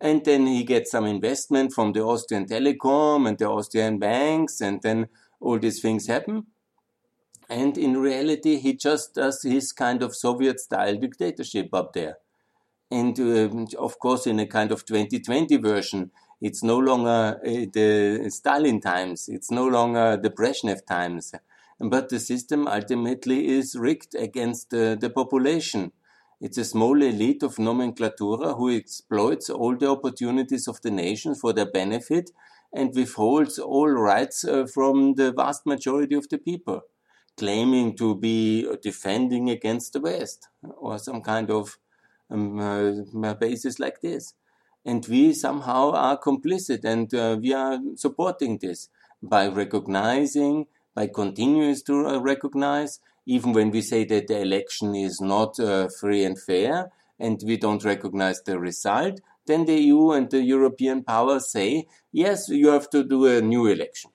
and 0.00 0.24
then 0.24 0.46
he 0.46 0.64
gets 0.64 0.90
some 0.90 1.06
investment 1.06 1.72
from 1.72 1.92
the 1.92 2.02
Austrian 2.02 2.46
Telecom 2.46 3.28
and 3.28 3.38
the 3.38 3.48
Austrian 3.48 3.98
banks, 3.98 4.60
and 4.60 4.82
then 4.82 5.08
all 5.40 5.58
these 5.58 5.80
things 5.80 6.06
happen. 6.06 6.46
And 7.48 7.78
in 7.78 7.96
reality, 7.96 8.58
he 8.58 8.74
just 8.74 9.14
does 9.14 9.42
his 9.42 9.72
kind 9.72 10.02
of 10.02 10.14
Soviet 10.14 10.60
style 10.60 10.96
dictatorship 10.96 11.68
up 11.72 11.92
there. 11.92 12.18
And 12.90 13.18
um, 13.20 13.66
of 13.78 13.98
course, 13.98 14.26
in 14.26 14.38
a 14.40 14.46
kind 14.46 14.70
of 14.72 14.84
2020 14.84 15.56
version, 15.56 16.10
it's 16.40 16.62
no 16.62 16.78
longer 16.78 17.40
uh, 17.44 17.66
the 17.72 18.28
Stalin 18.30 18.80
times, 18.80 19.28
it's 19.28 19.50
no 19.50 19.66
longer 19.66 20.16
the 20.16 20.30
Brezhnev 20.30 20.84
times, 20.86 21.32
but 21.80 22.08
the 22.08 22.20
system 22.20 22.68
ultimately 22.68 23.48
is 23.48 23.76
rigged 23.76 24.14
against 24.14 24.72
uh, 24.74 24.94
the 24.96 25.10
population 25.10 25.92
it's 26.40 26.58
a 26.58 26.64
small 26.64 27.00
elite 27.02 27.42
of 27.42 27.56
nomenclatura 27.56 28.56
who 28.56 28.70
exploits 28.70 29.48
all 29.48 29.76
the 29.76 29.88
opportunities 29.88 30.68
of 30.68 30.80
the 30.82 30.90
nation 30.90 31.34
for 31.34 31.52
their 31.52 31.70
benefit 31.70 32.30
and 32.74 32.94
withholds 32.94 33.58
all 33.58 33.88
rights 33.88 34.44
uh, 34.44 34.66
from 34.66 35.14
the 35.14 35.32
vast 35.32 35.64
majority 35.64 36.14
of 36.14 36.28
the 36.28 36.36
people, 36.36 36.82
claiming 37.38 37.96
to 37.96 38.14
be 38.14 38.68
defending 38.82 39.48
against 39.48 39.94
the 39.94 40.00
West 40.00 40.48
or 40.78 40.98
some 40.98 41.22
kind 41.22 41.50
of 41.50 41.78
um, 42.30 42.58
uh, 42.58 43.34
basis 43.34 43.78
like 43.78 44.00
this. 44.02 44.34
And 44.84 45.06
we 45.06 45.32
somehow 45.32 45.92
are 45.92 46.18
complicit 46.18 46.84
and 46.84 47.12
uh, 47.14 47.38
we 47.40 47.54
are 47.54 47.78
supporting 47.96 48.58
this 48.58 48.88
by 49.22 49.48
recognizing, 49.48 50.66
by 50.94 51.06
continuing 51.06 51.76
to 51.86 52.06
uh, 52.06 52.18
recognize 52.18 53.00
even 53.26 53.52
when 53.52 53.70
we 53.70 53.82
say 53.82 54.04
that 54.04 54.28
the 54.28 54.40
election 54.40 54.94
is 54.94 55.20
not 55.20 55.58
uh, 55.58 55.88
free 56.00 56.24
and 56.24 56.40
fair 56.40 56.90
and 57.18 57.42
we 57.44 57.56
don't 57.56 57.84
recognize 57.84 58.40
the 58.42 58.58
result, 58.58 59.20
then 59.46 59.64
the 59.64 59.80
EU 59.80 60.12
and 60.12 60.30
the 60.30 60.42
European 60.42 61.02
powers 61.02 61.50
say, 61.50 61.86
yes, 62.12 62.48
you 62.48 62.68
have 62.68 62.88
to 62.90 63.02
do 63.02 63.26
a 63.26 63.40
new 63.40 63.66
election. 63.66 64.10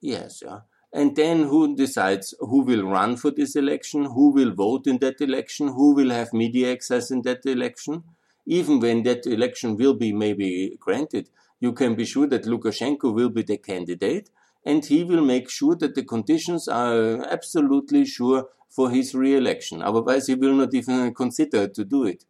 Yes, 0.00 0.42
yeah. 0.44 0.60
And 0.92 1.16
then 1.16 1.44
who 1.44 1.76
decides 1.76 2.34
who 2.40 2.62
will 2.62 2.84
run 2.84 3.16
for 3.16 3.30
this 3.30 3.56
election, 3.56 4.04
who 4.04 4.30
will 4.32 4.52
vote 4.54 4.86
in 4.86 4.98
that 4.98 5.20
election, 5.20 5.68
who 5.68 5.94
will 5.94 6.10
have 6.10 6.32
media 6.32 6.72
access 6.72 7.10
in 7.10 7.22
that 7.22 7.44
election? 7.44 8.04
Even 8.46 8.80
when 8.80 9.02
that 9.02 9.26
election 9.26 9.76
will 9.76 9.94
be 9.94 10.12
maybe 10.12 10.76
granted, 10.80 11.28
you 11.60 11.72
can 11.72 11.94
be 11.94 12.06
sure 12.06 12.26
that 12.28 12.44
Lukashenko 12.44 13.12
will 13.12 13.28
be 13.28 13.42
the 13.42 13.58
candidate 13.58 14.30
and 14.68 14.84
he 14.84 15.02
will 15.02 15.24
make 15.24 15.48
sure 15.48 15.74
that 15.76 15.94
the 15.94 16.04
conditions 16.04 16.68
are 16.68 17.22
uh, 17.22 17.26
absolutely 17.30 18.04
sure 18.04 18.48
for 18.68 18.90
his 18.90 19.14
re-election. 19.14 19.80
Otherwise, 19.80 20.26
he 20.26 20.34
will 20.34 20.54
not 20.54 20.74
even 20.74 21.14
consider 21.14 21.66
to 21.68 21.84
do 21.86 22.04
it. 22.04 22.26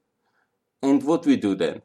And 0.80 1.02
what 1.02 1.26
we 1.26 1.36
do 1.36 1.56
then? 1.56 1.82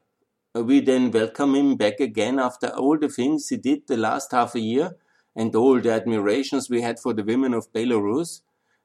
Uh, 0.55 0.63
we 0.63 0.79
then 0.79 1.09
welcome 1.09 1.55
him 1.55 1.75
back 1.75 1.99
again 1.99 2.37
after 2.37 2.67
all 2.67 2.99
the 2.99 3.09
things 3.09 3.49
he 3.49 3.57
did 3.57 3.87
the 3.87 3.97
last 3.97 4.31
half 4.31 4.53
a 4.53 4.59
year 4.59 4.95
and 5.35 5.55
all 5.55 5.81
the 5.81 5.91
admirations 5.91 6.69
we 6.69 6.81
had 6.81 6.99
for 6.99 7.15
the 7.15 7.23
women 7.23 7.55
of 7.55 7.73
Belarus. 7.73 8.41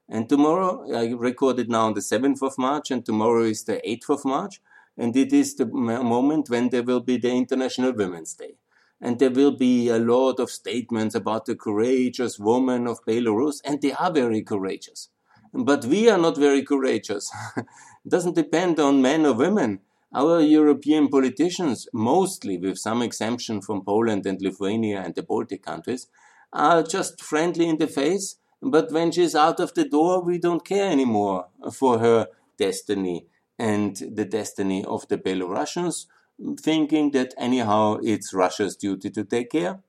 And 0.08 0.26
tomorrow, 0.26 0.90
I 0.90 1.12
recorded 1.12 1.68
now 1.68 1.84
on 1.88 1.92
the 1.92 2.00
7th 2.00 2.40
of 2.40 2.56
March, 2.56 2.90
and 2.90 3.04
tomorrow 3.04 3.42
is 3.42 3.64
the 3.64 3.82
8th 3.86 4.08
of 4.08 4.24
March, 4.24 4.62
and 4.96 5.14
it 5.14 5.34
is 5.34 5.54
the 5.56 5.66
moment 5.66 6.48
when 6.48 6.70
there 6.70 6.82
will 6.82 7.00
be 7.00 7.18
the 7.18 7.30
International 7.30 7.92
Women's 7.92 8.32
Day 8.32 8.54
and 9.00 9.18
there 9.18 9.30
will 9.30 9.56
be 9.56 9.88
a 9.88 9.98
lot 9.98 10.40
of 10.40 10.50
statements 10.50 11.14
about 11.14 11.46
the 11.46 11.54
courageous 11.54 12.38
women 12.38 12.86
of 12.86 13.04
Belarus, 13.04 13.60
and 13.64 13.80
they 13.80 13.92
are 13.92 14.12
very 14.12 14.42
courageous. 14.42 15.08
But 15.52 15.84
we 15.84 16.08
are 16.10 16.18
not 16.18 16.36
very 16.36 16.62
courageous. 16.62 17.30
it 17.56 17.64
doesn't 18.08 18.34
depend 18.34 18.78
on 18.78 19.02
men 19.02 19.24
or 19.24 19.34
women. 19.34 19.80
Our 20.14 20.40
European 20.40 21.08
politicians, 21.08 21.86
mostly 21.92 22.56
with 22.58 22.78
some 22.78 23.02
exemption 23.02 23.60
from 23.60 23.84
Poland 23.84 24.26
and 24.26 24.40
Lithuania 24.40 25.02
and 25.02 25.14
the 25.14 25.22
Baltic 25.22 25.62
countries, 25.62 26.06
are 26.52 26.82
just 26.82 27.20
friendly 27.20 27.68
in 27.68 27.78
the 27.78 27.86
face, 27.86 28.36
but 28.62 28.90
when 28.90 29.12
she's 29.12 29.34
out 29.34 29.60
of 29.60 29.74
the 29.74 29.84
door, 29.84 30.22
we 30.22 30.38
don't 30.38 30.64
care 30.64 30.90
anymore 30.90 31.48
for 31.72 31.98
her 31.98 32.28
destiny 32.56 33.26
and 33.58 33.96
the 33.96 34.24
destiny 34.24 34.84
of 34.84 35.06
the 35.08 35.18
Belarusians 35.18 36.06
thinking 36.60 37.10
that 37.12 37.34
anyhow 37.36 37.98
it's 38.02 38.32
Russia's 38.32 38.76
duty 38.76 39.10
to 39.10 39.24
take 39.24 39.50
care. 39.50 39.80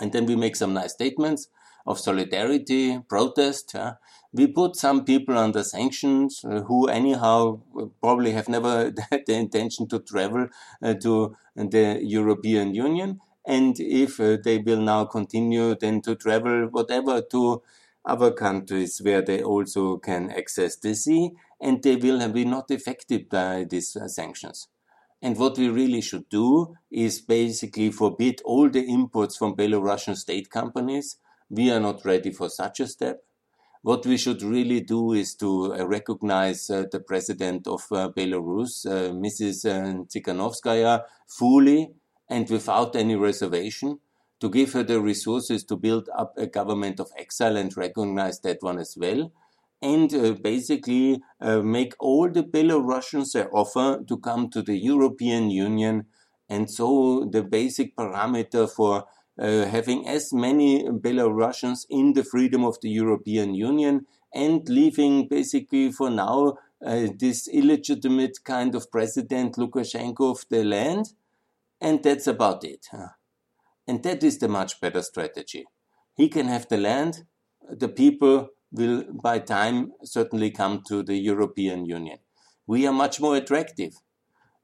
And 0.00 0.12
then 0.12 0.26
we 0.26 0.36
make 0.36 0.56
some 0.56 0.72
nice 0.72 0.92
statements 0.92 1.48
of 1.86 1.98
solidarity, 1.98 2.98
protest. 3.08 3.74
Uh, 3.74 3.94
we 4.32 4.46
put 4.46 4.76
some 4.76 5.04
people 5.04 5.36
under 5.36 5.64
sanctions 5.64 6.44
uh, 6.44 6.60
who, 6.62 6.88
anyhow, 6.88 7.60
probably 8.00 8.32
have 8.32 8.48
never 8.48 8.92
had 9.10 9.24
the 9.26 9.34
intention 9.34 9.88
to 9.88 9.98
travel 9.98 10.48
uh, 10.82 10.94
to 10.94 11.36
the 11.56 12.00
European 12.02 12.74
Union. 12.74 13.20
And 13.46 13.78
if 13.80 14.20
uh, 14.20 14.36
they 14.42 14.58
will 14.58 14.80
now 14.80 15.06
continue 15.06 15.74
then 15.74 16.02
to 16.02 16.14
travel, 16.14 16.68
whatever, 16.70 17.22
to 17.32 17.62
other 18.04 18.30
countries 18.30 19.00
where 19.02 19.22
they 19.22 19.42
also 19.42 19.98
can 19.98 20.30
access 20.30 20.76
the 20.76 20.94
sea, 20.94 21.32
and 21.60 21.82
they 21.82 21.96
will 21.96 22.26
be 22.28 22.44
not 22.44 22.70
affected 22.70 23.28
by 23.28 23.64
these 23.68 23.96
uh, 23.96 24.08
sanctions. 24.08 24.68
And 25.22 25.36
what 25.36 25.58
we 25.58 25.68
really 25.68 26.00
should 26.00 26.28
do 26.28 26.76
is 26.90 27.20
basically 27.20 27.90
forbid 27.90 28.40
all 28.44 28.70
the 28.70 28.88
imports 28.88 29.36
from 29.36 29.54
Belarusian 29.54 30.16
state 30.16 30.50
companies. 30.50 31.16
We 31.50 31.70
are 31.70 31.80
not 31.80 32.04
ready 32.04 32.32
for 32.32 32.48
such 32.48 32.80
a 32.80 32.86
step. 32.86 33.22
What 33.82 34.04
we 34.06 34.16
should 34.16 34.42
really 34.42 34.80
do 34.80 35.12
is 35.12 35.34
to 35.36 35.74
uh, 35.74 35.86
recognize 35.86 36.68
uh, 36.68 36.84
the 36.90 37.00
president 37.00 37.66
of 37.66 37.82
uh, 37.90 38.10
Belarus, 38.14 38.84
uh, 38.86 39.12
Mrs. 39.12 39.64
Uh, 39.64 40.04
Tsikhanouskaya, 40.04 41.02
fully 41.26 41.90
and 42.28 42.48
without 42.48 42.94
any 42.94 43.16
reservation, 43.16 43.98
to 44.38 44.48
give 44.48 44.72
her 44.72 44.82
the 44.82 45.00
resources 45.00 45.64
to 45.64 45.76
build 45.76 46.08
up 46.16 46.34
a 46.36 46.46
government 46.46 47.00
of 47.00 47.10
exile 47.18 47.56
and 47.56 47.76
recognize 47.76 48.40
that 48.40 48.58
one 48.60 48.78
as 48.78 48.96
well 48.98 49.30
and 49.82 50.12
uh, 50.14 50.32
basically 50.32 51.22
uh, 51.40 51.60
make 51.60 51.94
all 51.98 52.30
the 52.30 52.42
Belarusians 52.42 53.34
an 53.34 53.48
offer 53.52 54.02
to 54.06 54.18
come 54.18 54.50
to 54.50 54.62
the 54.62 54.76
European 54.76 55.50
Union. 55.50 56.06
And 56.48 56.70
so 56.70 57.28
the 57.30 57.42
basic 57.42 57.96
parameter 57.96 58.68
for 58.68 59.04
uh, 59.38 59.64
having 59.66 60.06
as 60.06 60.32
many 60.32 60.84
Belarusians 60.84 61.86
in 61.88 62.12
the 62.12 62.24
freedom 62.24 62.64
of 62.64 62.78
the 62.82 62.90
European 62.90 63.54
Union 63.54 64.06
and 64.34 64.68
leaving 64.68 65.28
basically 65.28 65.90
for 65.90 66.10
now 66.10 66.58
uh, 66.84 67.08
this 67.18 67.48
illegitimate 67.48 68.44
kind 68.44 68.74
of 68.74 68.90
president 68.90 69.56
Lukashenko 69.56 70.30
of 70.30 70.44
the 70.50 70.64
land. 70.64 71.14
And 71.80 72.02
that's 72.02 72.26
about 72.26 72.64
it. 72.64 72.86
And 73.86 74.02
that 74.02 74.22
is 74.22 74.38
the 74.38 74.48
much 74.48 74.80
better 74.80 75.02
strategy. 75.02 75.64
He 76.14 76.28
can 76.28 76.46
have 76.48 76.68
the 76.68 76.76
land, 76.76 77.24
the 77.68 77.88
people 77.88 78.50
will 78.72 79.04
by 79.12 79.38
time 79.38 79.92
certainly 80.04 80.50
come 80.50 80.82
to 80.88 81.02
the 81.02 81.16
European 81.16 81.84
Union. 81.84 82.18
We 82.66 82.86
are 82.86 82.92
much 82.92 83.20
more 83.20 83.36
attractive. 83.36 83.94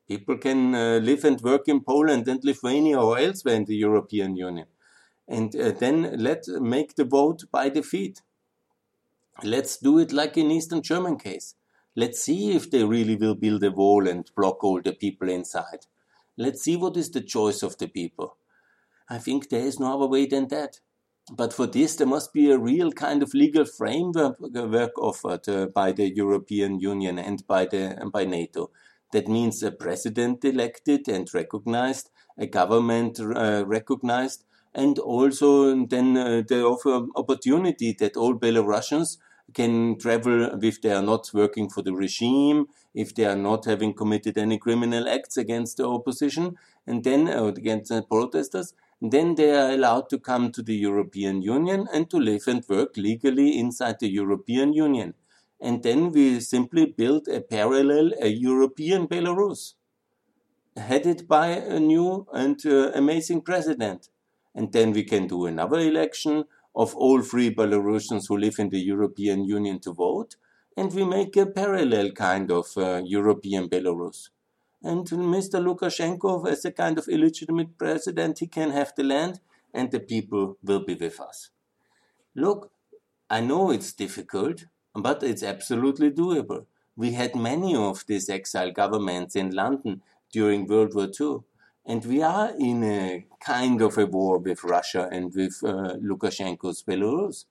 People 0.09 0.39
can 0.39 0.75
uh, 0.75 1.01
live 1.03 1.25
and 1.25 1.41
work 1.41 1.67
in 1.67 1.83
Poland 1.83 2.29
and 2.29 2.45
Lithuania 2.45 3.01
or 3.01 3.19
elsewhere 3.19 3.57
in 3.57 3.65
the 3.65 3.75
European 3.75 4.37
Union. 4.37 4.67
And 5.27 5.55
uh, 5.57 5.73
then 5.73 6.17
let's 6.19 6.49
make 6.49 6.95
the 6.95 7.05
vote 7.05 7.45
by 7.51 7.69
the 7.69 7.83
feet. 7.83 8.23
Let's 9.43 9.77
do 9.77 9.99
it 9.99 10.13
like 10.13 10.37
in 10.37 10.51
Eastern 10.51 10.83
German 10.83 11.19
case. 11.19 11.57
Let's 11.97 12.23
see 12.23 12.55
if 12.55 12.71
they 12.71 12.85
really 12.85 13.17
will 13.17 13.35
build 13.35 13.65
a 13.65 13.71
wall 13.71 14.07
and 14.07 14.31
block 14.37 14.63
all 14.63 14.81
the 14.81 14.93
people 14.93 15.29
inside. 15.29 15.87
Let's 16.37 16.63
see 16.63 16.77
what 16.77 16.97
is 16.97 17.11
the 17.11 17.23
choice 17.23 17.63
of 17.63 17.79
the 17.79 17.89
people. 17.89 18.37
I 19.09 19.19
think 19.19 19.49
there 19.49 19.65
is 19.65 19.81
no 19.81 19.95
other 19.95 20.07
way 20.07 20.27
than 20.27 20.49
that. 20.49 20.81
But 21.33 21.53
for 21.53 21.67
this, 21.67 21.97
there 21.97 22.07
must 22.07 22.33
be 22.33 22.51
a 22.51 22.59
real 22.59 22.93
kind 22.93 23.23
of 23.23 23.35
legal 23.35 23.65
framework 23.65 24.99
offered 24.99 25.49
uh, 25.49 25.67
by 25.67 25.93
the 25.93 26.09
European 26.09 26.79
Union 26.79 27.19
and 27.19 27.45
by 27.47 27.67
the 27.67 28.09
by 28.13 28.25
NATO. 28.25 28.71
That 29.13 29.29
means 29.29 29.63
a 29.63 29.73
president 29.73 30.45
elected 30.45 31.09
and 31.09 31.33
recognized, 31.35 32.11
a 32.39 32.47
government 32.47 33.19
uh, 33.19 33.65
recognized, 33.67 34.45
and 34.75 34.99
also 34.99 35.87
then 35.87 36.17
uh, 36.17 36.43
the 36.47 36.63
offer 36.63 37.07
opportunity 37.17 37.93
that 37.99 38.17
all 38.17 38.39
Belarusians 38.39 39.19
can 39.55 39.99
travel 39.99 40.63
if 40.63 40.83
they 40.83 40.91
are 40.91 41.03
not 41.03 41.31
working 41.33 41.71
for 41.71 41.83
the 41.83 41.95
regime, 41.95 42.67
if 42.95 43.15
they 43.15 43.25
are 43.25 43.37
not 43.37 43.65
having 43.65 43.95
committed 43.95 44.37
any 44.37 44.59
criminal 44.59 45.09
acts 45.09 45.37
against 45.37 45.77
the 45.77 45.89
opposition, 45.89 46.57
and 46.87 47.05
then 47.05 47.29
uh, 47.29 47.45
against 47.45 47.91
the 47.91 48.03
protesters, 48.03 48.75
then 49.01 49.35
they 49.35 49.51
are 49.51 49.71
allowed 49.71 50.09
to 50.09 50.19
come 50.19 50.51
to 50.53 50.63
the 50.63 50.75
European 50.75 51.43
Union 51.43 51.87
and 51.93 52.09
to 52.11 52.19
live 52.19 52.45
and 52.47 52.65
work 52.69 52.97
legally 52.97 53.59
inside 53.59 53.99
the 54.01 54.09
European 54.09 54.73
Union. 54.73 55.15
And 55.61 55.83
then 55.83 56.13
we 56.13 56.41
simply 56.41 56.87
build 56.87 57.29
a 57.29 57.41
parallel, 57.41 58.13
a 58.21 58.29
European 58.29 59.07
Belarus, 59.07 59.75
headed 60.77 61.27
by 61.29 61.49
a 61.49 61.81
new 61.81 62.27
and 62.33 62.65
uh, 62.67 62.93
amazing 62.95 63.43
president. 63.43 64.09
And 64.55 64.73
then 64.73 64.93
we 64.93 65.05
can 65.05 65.27
do 65.27 65.47
another 65.47 65.79
election 65.79 66.45
of 66.75 66.95
all 66.95 67.23
free 67.23 67.55
Belarusians 67.55 68.29
who 68.29 68.37
live 68.37 68.59
in 68.59 68.69
the 68.71 68.81
European 68.81 69.45
Union 69.45 69.79
to 69.81 69.93
vote. 69.93 70.37
And 70.77 70.93
we 70.93 71.05
make 71.05 71.37
a 71.37 71.47
parallel 71.47 72.13
kind 72.13 72.51
of 72.51 72.67
uh, 72.77 73.03
European 73.05 73.69
Belarus. 73.69 74.29
And 74.87 75.05
Mr. 75.09 75.59
Lukashenko, 75.61 76.49
as 76.49 76.65
a 76.65 76.71
kind 76.71 76.97
of 76.97 77.09
illegitimate 77.09 77.77
president, 77.77 78.39
he 78.39 78.47
can 78.47 78.71
have 78.71 78.93
the 78.97 79.03
land 79.03 79.41
and 79.75 79.91
the 79.91 79.99
people 79.99 80.59
will 80.63 80.85
be 80.85 80.95
with 80.95 81.19
us. 81.19 81.51
Look, 82.37 82.71
I 83.29 83.41
know 83.41 83.73
it's 83.73 83.93
difficult, 83.93 84.67
but 84.95 85.25
it's 85.25 85.43
absolutely 85.43 86.13
doable. 86.13 86.67
We 86.95 87.13
had 87.13 87.35
many 87.35 87.75
of 87.75 88.05
these 88.07 88.29
exile 88.29 88.71
governments 88.71 89.35
in 89.35 89.51
London 89.51 90.03
during 90.33 90.69
World 90.69 90.95
War 90.95 91.09
II. 91.21 91.39
And 91.85 92.05
we 92.05 92.23
are 92.23 92.53
in 92.57 92.85
a 92.85 93.27
kind 93.41 93.83
of 93.83 93.99
a 93.99 94.07
war 94.07 94.39
with 94.39 94.63
Russia 94.63 95.09
and 95.11 95.35
with 95.35 95.59
uh, 95.65 95.97
Lukashenko's 96.01 96.85
Belarus. 96.85 97.47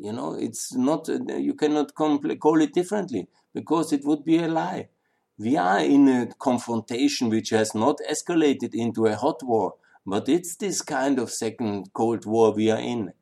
You 0.00 0.12
know, 0.12 0.34
it's 0.34 0.74
not, 0.74 1.08
you 1.08 1.54
cannot 1.54 1.94
call 1.94 2.60
it 2.60 2.74
differently 2.74 3.28
because 3.54 3.92
it 3.92 4.04
would 4.04 4.24
be 4.24 4.38
a 4.38 4.48
lie. 4.48 4.88
We 5.36 5.56
are 5.56 5.80
in 5.80 6.06
a 6.06 6.28
confrontation 6.38 7.28
which 7.28 7.50
has 7.50 7.74
not 7.74 7.98
escalated 8.08 8.72
into 8.72 9.06
a 9.06 9.16
hot 9.16 9.42
war, 9.42 9.74
but 10.06 10.28
it's 10.28 10.54
this 10.54 10.80
kind 10.80 11.18
of 11.18 11.32
second 11.32 11.92
Cold 11.92 12.24
War 12.24 12.52
we 12.52 12.70
are 12.70 12.78
in. 12.78 13.12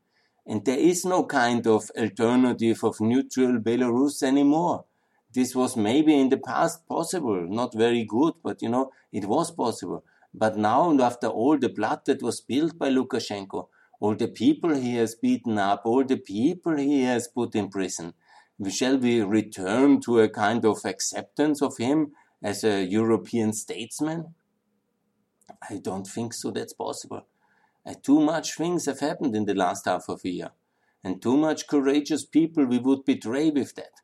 And 0.46 0.62
there 0.66 0.78
is 0.78 1.06
no 1.06 1.24
kind 1.24 1.66
of 1.66 1.90
alternative 1.96 2.84
of 2.84 3.00
neutral 3.00 3.60
Belarus 3.60 4.22
anymore. 4.22 4.84
This 5.32 5.54
was 5.54 5.74
maybe 5.74 6.14
in 6.20 6.28
the 6.28 6.36
past 6.36 6.86
possible, 6.86 7.46
not 7.48 7.72
very 7.72 8.04
good, 8.04 8.34
but 8.42 8.60
you 8.60 8.68
know, 8.68 8.90
it 9.10 9.24
was 9.24 9.50
possible. 9.50 10.04
But 10.34 10.58
now, 10.58 10.94
after 11.00 11.28
all 11.28 11.56
the 11.56 11.70
blood 11.70 12.00
that 12.04 12.22
was 12.22 12.38
spilled 12.38 12.78
by 12.78 12.90
Lukashenko, 12.90 13.68
all 14.00 14.14
the 14.14 14.28
people 14.28 14.74
he 14.74 14.96
has 14.96 15.14
beaten 15.14 15.56
up, 15.56 15.86
all 15.86 16.04
the 16.04 16.18
people 16.18 16.76
he 16.76 17.04
has 17.04 17.26
put 17.28 17.54
in 17.54 17.70
prison, 17.70 18.12
shall 18.70 18.98
we 18.98 19.22
return 19.22 20.00
to 20.02 20.20
a 20.20 20.28
kind 20.28 20.64
of 20.64 20.84
acceptance 20.84 21.62
of 21.62 21.78
him 21.78 22.12
as 22.42 22.64
a 22.64 22.84
European 22.84 23.52
statesman? 23.52 24.34
I 25.68 25.78
don't 25.78 26.06
think 26.06 26.34
so 26.34 26.50
that's 26.50 26.72
possible. 26.72 27.26
Uh, 27.84 27.94
too 28.02 28.20
much 28.20 28.56
things 28.56 28.86
have 28.86 29.00
happened 29.00 29.34
in 29.34 29.44
the 29.44 29.54
last 29.54 29.86
half 29.86 30.08
of 30.08 30.20
a 30.24 30.28
year, 30.28 30.50
and 31.02 31.20
too 31.20 31.36
much 31.36 31.66
courageous 31.66 32.24
people 32.24 32.64
we 32.64 32.78
would 32.78 33.04
betray 33.04 33.50
with 33.50 33.74
that. 33.74 34.00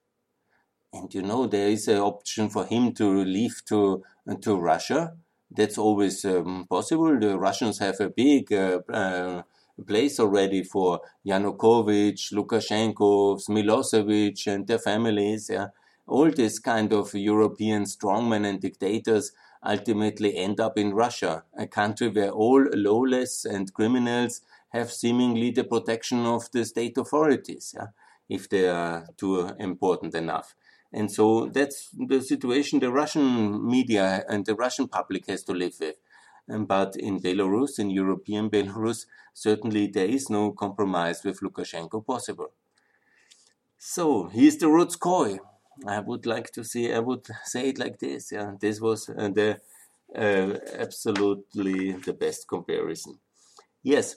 And 0.92 1.12
you 1.14 1.22
know, 1.22 1.46
there 1.46 1.68
is 1.68 1.86
an 1.88 1.98
option 1.98 2.48
for 2.48 2.64
him 2.64 2.92
to 2.94 3.24
leave 3.24 3.62
to, 3.66 4.02
to 4.40 4.56
Russia. 4.56 5.16
That's 5.50 5.78
always 5.78 6.24
um, 6.24 6.66
possible. 6.68 7.18
The 7.18 7.38
Russians 7.38 7.78
have 7.78 8.00
a 8.00 8.08
big 8.08 8.52
uh, 8.52 8.80
uh 8.92 9.42
place 9.86 10.18
already 10.18 10.62
for 10.62 11.00
Yanukovych, 11.26 12.32
Lukashenko, 12.32 13.40
Milosevic, 13.48 14.46
and 14.46 14.66
their 14.66 14.78
families. 14.78 15.50
Yeah. 15.52 15.68
All 16.06 16.30
these 16.30 16.58
kind 16.58 16.92
of 16.92 17.14
European 17.14 17.84
strongmen 17.84 18.46
and 18.46 18.60
dictators 18.60 19.32
ultimately 19.64 20.36
end 20.36 20.60
up 20.60 20.78
in 20.78 20.94
Russia, 20.94 21.44
a 21.56 21.66
country 21.66 22.08
where 22.08 22.30
all 22.30 22.64
lawless 22.74 23.44
and 23.44 23.72
criminals 23.74 24.40
have 24.70 24.92
seemingly 24.92 25.50
the 25.50 25.64
protection 25.64 26.24
of 26.26 26.50
the 26.52 26.64
state 26.64 26.96
authorities, 26.96 27.74
yeah, 27.76 27.88
if 28.28 28.48
they 28.48 28.68
are 28.68 29.06
too 29.16 29.50
important 29.58 30.14
enough. 30.14 30.54
And 30.92 31.10
so 31.10 31.50
that's 31.52 31.90
the 31.92 32.20
situation 32.20 32.78
the 32.78 32.90
Russian 32.90 33.66
media 33.66 34.24
and 34.28 34.46
the 34.46 34.54
Russian 34.54 34.88
public 34.88 35.26
has 35.26 35.42
to 35.44 35.52
live 35.52 35.74
with. 35.80 35.96
Um, 36.50 36.64
but 36.64 36.96
in 36.96 37.20
Belarus, 37.20 37.78
in 37.78 37.90
European 37.90 38.48
Belarus, 38.48 39.06
certainly 39.34 39.86
there 39.86 40.06
is 40.08 40.30
no 40.30 40.52
compromise 40.52 41.22
with 41.22 41.40
Lukashenko 41.40 42.06
possible. 42.06 42.52
So 43.76 44.28
here's 44.28 44.56
the 44.56 44.66
Rutskoy. 44.66 45.38
I 45.86 46.00
would 46.00 46.26
like 46.26 46.50
to 46.52 46.64
see, 46.64 46.92
I 46.92 46.98
would 46.98 47.26
say 47.44 47.68
it 47.68 47.78
like 47.78 47.98
this. 47.98 48.32
Yeah, 48.32 48.52
this 48.60 48.80
was 48.80 49.08
uh, 49.08 49.28
the 49.28 49.60
uh, 50.16 50.58
absolutely 50.76 51.92
the 51.92 52.14
best 52.14 52.48
comparison. 52.48 53.18
Yes, 53.82 54.16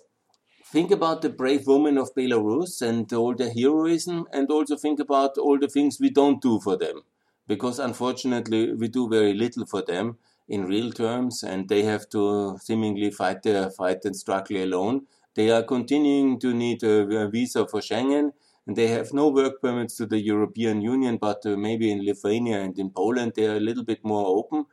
think 0.72 0.90
about 0.90 1.22
the 1.22 1.30
brave 1.30 1.68
women 1.68 1.98
of 1.98 2.16
Belarus 2.16 2.82
and 2.82 3.12
all 3.14 3.36
the 3.36 3.52
heroism, 3.52 4.26
and 4.32 4.50
also 4.50 4.76
think 4.78 5.00
about 5.00 5.38
all 5.38 5.60
the 5.60 5.68
things 5.68 6.00
we 6.00 6.10
don't 6.10 6.42
do 6.42 6.60
for 6.60 6.78
them, 6.78 7.02
because 7.46 7.78
unfortunately 7.78 8.74
we 8.74 8.88
do 8.88 9.08
very 9.10 9.34
little 9.34 9.66
for 9.66 9.84
them 9.84 10.18
in 10.52 10.66
real 10.66 10.92
terms, 10.92 11.44
and 11.44 11.70
they 11.70 11.84
have 11.84 12.10
to 12.10 12.58
seemingly 12.62 13.10
fight 13.10 13.42
their 13.44 13.70
fight 13.70 14.04
and 14.04 14.16
struggle 14.16 14.58
alone. 14.58 15.08
They 15.34 15.50
are 15.50 15.64
continuing 15.64 16.40
to 16.42 16.54
need 16.54 16.84
a, 16.84 17.30
visa 17.30 17.66
for 17.66 17.80
Schengen, 17.80 18.32
and 18.68 18.76
they 18.76 18.88
have 18.88 19.14
no 19.14 19.30
work 19.30 19.62
permits 19.62 19.96
to 19.98 20.06
the 20.06 20.20
European 20.20 20.82
Union, 20.82 21.18
but 21.18 21.46
uh, 21.46 21.56
maybe 21.56 21.90
in 21.90 22.06
Lithuania 22.06 22.60
and 22.60 22.78
in 22.78 22.90
Poland 22.90 23.32
they 23.36 23.48
are 23.48 23.56
a 23.56 23.68
little 23.70 23.86
bit 23.86 24.04
more 24.04 24.28
open. 24.28 24.66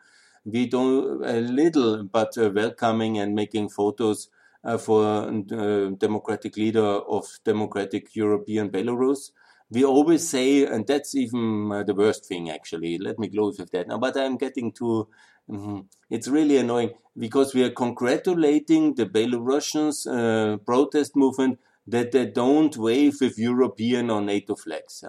We 0.45 0.67
don't 0.67 1.25
a 1.25 1.41
little, 1.41 2.03
but 2.03 2.37
uh, 2.37 2.51
welcoming 2.51 3.19
and 3.19 3.37
making 3.37 3.69
photos 3.69 4.31
uh, 4.65 4.79
for 4.79 5.05
uh, 5.05 5.91
democratic 6.07 6.57
leader 6.57 6.91
of 7.17 7.25
democratic 7.45 8.17
European 8.17 8.69
Belarus 8.71 9.31
we 9.71 9.85
always 9.85 10.27
say, 10.27 10.65
and 10.65 10.87
that's 10.87 11.15
even 11.15 11.71
uh, 11.71 11.83
the 11.83 11.95
worst 11.95 12.25
thing 12.25 12.51
actually. 12.51 12.99
Let 12.99 13.19
me 13.19 13.29
close 13.29 13.59
with 13.59 13.71
that 13.73 13.89
now. 13.89 13.99
But 13.99 14.17
I'm 14.17 14.37
getting 14.37 14.73
to 14.73 15.09
Mm-hmm. 15.51 15.81
It's 16.11 16.29
really 16.29 16.59
annoying 16.59 16.91
because 17.17 17.55
we 17.55 17.65
are 17.65 17.71
congratulating 17.71 18.95
the 18.95 19.07
Belarusians 19.07 20.07
uh, 20.07 20.59
protest 20.59 21.17
movement 21.17 21.59
that 21.87 22.13
they 22.13 22.27
don't 22.27 22.77
wave 22.77 23.17
with 23.21 23.39
European 23.39 24.11
or 24.11 24.21
NATO 24.21 24.55
flags. 24.55 25.05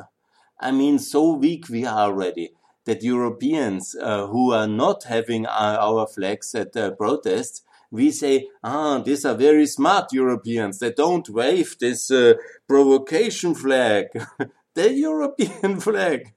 I 0.60 0.72
mean, 0.72 1.00
so 1.00 1.34
weak 1.34 1.70
we 1.70 1.86
are 1.86 2.10
already 2.10 2.52
that 2.86 3.04
Europeans 3.04 3.96
uh, 4.02 4.28
who 4.28 4.52
are 4.52 4.68
not 4.68 5.04
having 5.04 5.46
our, 5.46 5.78
our 5.78 6.08
flags 6.08 6.56
at 6.56 6.76
uh, 6.76 6.92
protests, 6.92 7.62
we 7.92 8.12
say, 8.12 8.48
ah, 8.64 9.00
these 9.00 9.26
are 9.26 9.36
very 9.36 9.66
smart 9.66 10.14
Europeans. 10.14 10.80
They 10.80 10.92
don't 10.92 11.28
wave 11.30 11.76
this 11.80 12.10
uh, 12.12 12.34
provocation 12.68 13.56
flag, 13.56 14.06
the 14.76 14.94
European 14.94 15.80
flag. 15.88 16.34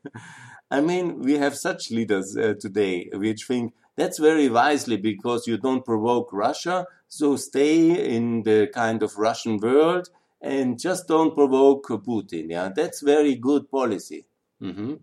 I 0.71 0.81
mean, 0.81 1.21
we 1.21 1.35
have 1.35 1.57
such 1.57 1.91
leaders 1.91 2.37
uh, 2.37 2.55
today 2.59 3.11
which 3.13 3.45
think 3.45 3.75
that's 3.97 4.19
very 4.19 4.49
wisely 4.49 4.97
because 4.97 5.47
you 5.47 5.59
don't 5.59 5.85
provoke 5.85 6.33
Russia. 6.33 6.87
So 7.09 7.37
stay 7.37 8.15
in 8.15 8.43
the 8.43 8.69
kind 8.73 9.03
of 9.03 9.19
Russian 9.19 9.59
world 9.59 10.09
and 10.41 10.79
just 10.79 11.09
don't 11.09 11.35
provoke 11.35 11.89
Putin. 11.89 12.51
Yeah, 12.51 12.71
that's 12.75 13.01
very 13.01 13.35
good 13.35 13.71
policy. 13.71 14.25
Mm-hmm. 14.61 14.95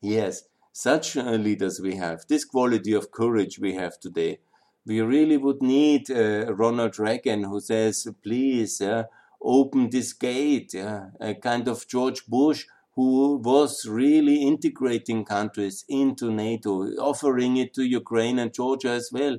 Yes, 0.00 0.44
such 0.72 1.16
uh, 1.16 1.22
leaders 1.30 1.80
we 1.80 1.96
have, 1.96 2.24
this 2.28 2.44
quality 2.44 2.92
of 2.92 3.10
courage 3.10 3.58
we 3.58 3.74
have 3.74 3.98
today. 3.98 4.38
We 4.84 5.00
really 5.00 5.38
would 5.38 5.62
need 5.62 6.10
uh, 6.10 6.52
Ronald 6.54 6.98
Reagan 6.98 7.44
who 7.44 7.60
says, 7.60 8.06
please 8.22 8.80
uh, 8.80 9.04
open 9.40 9.88
this 9.90 10.12
gate, 10.12 10.74
yeah? 10.74 11.06
a 11.20 11.34
kind 11.34 11.68
of 11.68 11.88
George 11.88 12.26
Bush 12.26 12.66
who 12.96 13.36
was 13.36 13.86
really 13.86 14.42
integrating 14.42 15.24
countries 15.24 15.84
into 15.88 16.30
NATO, 16.30 16.82
offering 16.98 17.56
it 17.56 17.74
to 17.74 17.82
Ukraine 17.82 18.38
and 18.38 18.54
Georgia 18.54 18.90
as 18.90 19.10
well. 19.12 19.38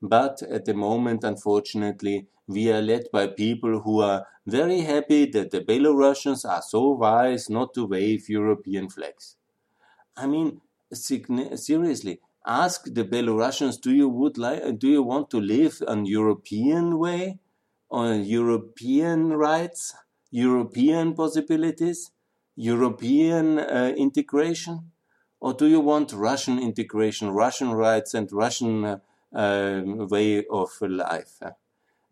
But 0.00 0.42
at 0.42 0.64
the 0.64 0.74
moment, 0.74 1.24
unfortunately, 1.24 2.26
we 2.46 2.70
are 2.70 2.82
led 2.82 3.04
by 3.12 3.28
people 3.28 3.80
who 3.80 4.00
are 4.00 4.26
very 4.46 4.80
happy 4.80 5.26
that 5.26 5.52
the 5.52 5.60
Belarusians 5.60 6.44
are 6.48 6.60
so 6.60 6.90
wise 6.90 7.48
not 7.48 7.72
to 7.74 7.86
wave 7.86 8.28
European 8.28 8.88
flags. 8.90 9.36
I 10.16 10.26
mean, 10.26 10.60
seriously, 10.92 12.20
ask 12.44 12.84
the 12.84 13.04
Belarusians, 13.04 13.80
do 13.80 13.94
you 13.94 14.08
would 14.08 14.36
like, 14.36 14.78
do 14.78 14.88
you 14.88 15.02
want 15.02 15.30
to 15.30 15.40
live 15.40 15.80
on 15.86 16.04
European 16.04 16.98
way, 16.98 17.38
on 17.90 18.24
European 18.24 19.32
rights? 19.32 19.94
European 20.30 21.14
possibilities, 21.14 22.10
European 22.56 23.58
uh, 23.58 23.92
integration, 23.96 24.92
or 25.40 25.54
do 25.54 25.66
you 25.66 25.80
want 25.80 26.12
Russian 26.12 26.58
integration, 26.58 27.30
Russian 27.30 27.72
rights, 27.72 28.14
and 28.14 28.30
Russian 28.32 28.84
uh, 28.84 28.98
uh, 29.34 29.82
way 29.86 30.44
of 30.50 30.70
life? 30.80 31.40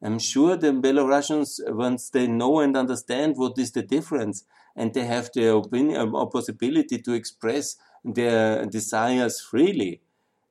I'm 0.02 0.18
sure 0.18 0.56
the 0.56 0.72
Belarusians, 0.72 1.60
once 1.68 2.08
they 2.08 2.26
know 2.26 2.60
and 2.60 2.76
understand 2.76 3.36
what 3.36 3.58
is 3.58 3.72
the 3.72 3.82
difference, 3.82 4.44
and 4.74 4.94
they 4.94 5.04
have 5.04 5.30
the 5.34 5.54
opinion 5.54 6.14
or 6.14 6.30
possibility 6.30 6.98
to 7.02 7.12
express 7.12 7.76
their 8.02 8.64
desires 8.64 9.40
freely. 9.40 10.00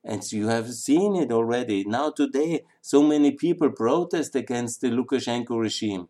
And 0.04 0.22
you 0.32 0.48
have 0.48 0.72
seen 0.72 1.16
it 1.16 1.32
already. 1.32 1.84
Now 1.84 2.10
today, 2.10 2.62
so 2.80 3.02
many 3.02 3.32
people 3.32 3.70
protest 3.70 4.36
against 4.36 4.80
the 4.80 4.88
Lukashenko 4.88 5.60
regime. 5.60 6.08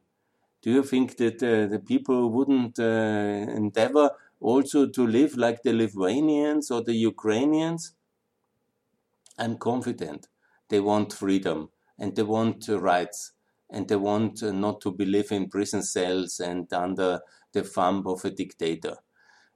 Do 0.63 0.71
you 0.71 0.83
think 0.83 1.17
that 1.17 1.43
uh, 1.43 1.67
the 1.67 1.79
people 1.79 2.31
wouldn't 2.31 2.79
uh, 2.79 2.83
endeavor 2.83 4.11
also 4.41 4.87
to 4.87 5.07
live 5.07 5.37
like 5.37 5.63
the 5.63 5.73
Lithuanians 5.73 6.71
or 6.71 6.83
the 6.83 6.95
Ukrainians? 6.95 7.95
I'm 9.39 9.57
confident 9.57 10.29
they 10.69 10.81
want 10.81 11.15
freedom 11.15 11.71
and 11.99 12.15
they 12.15 12.23
want 12.23 12.69
uh, 12.69 12.79
rights 12.79 13.33
and 13.71 13.89
they 13.89 13.97
want 13.97 14.43
uh, 14.43 14.53
not 14.53 14.83
to 14.83 14.93
be 14.93 15.07
live 15.07 15.33
in 15.33 15.49
prison 15.49 15.83
cells 15.83 16.41
and 16.41 16.71
under 16.73 17.21
the 17.53 17.63
thumb 17.63 18.07
of 18.07 18.25
a 18.25 18.31
dictator. 18.31 18.97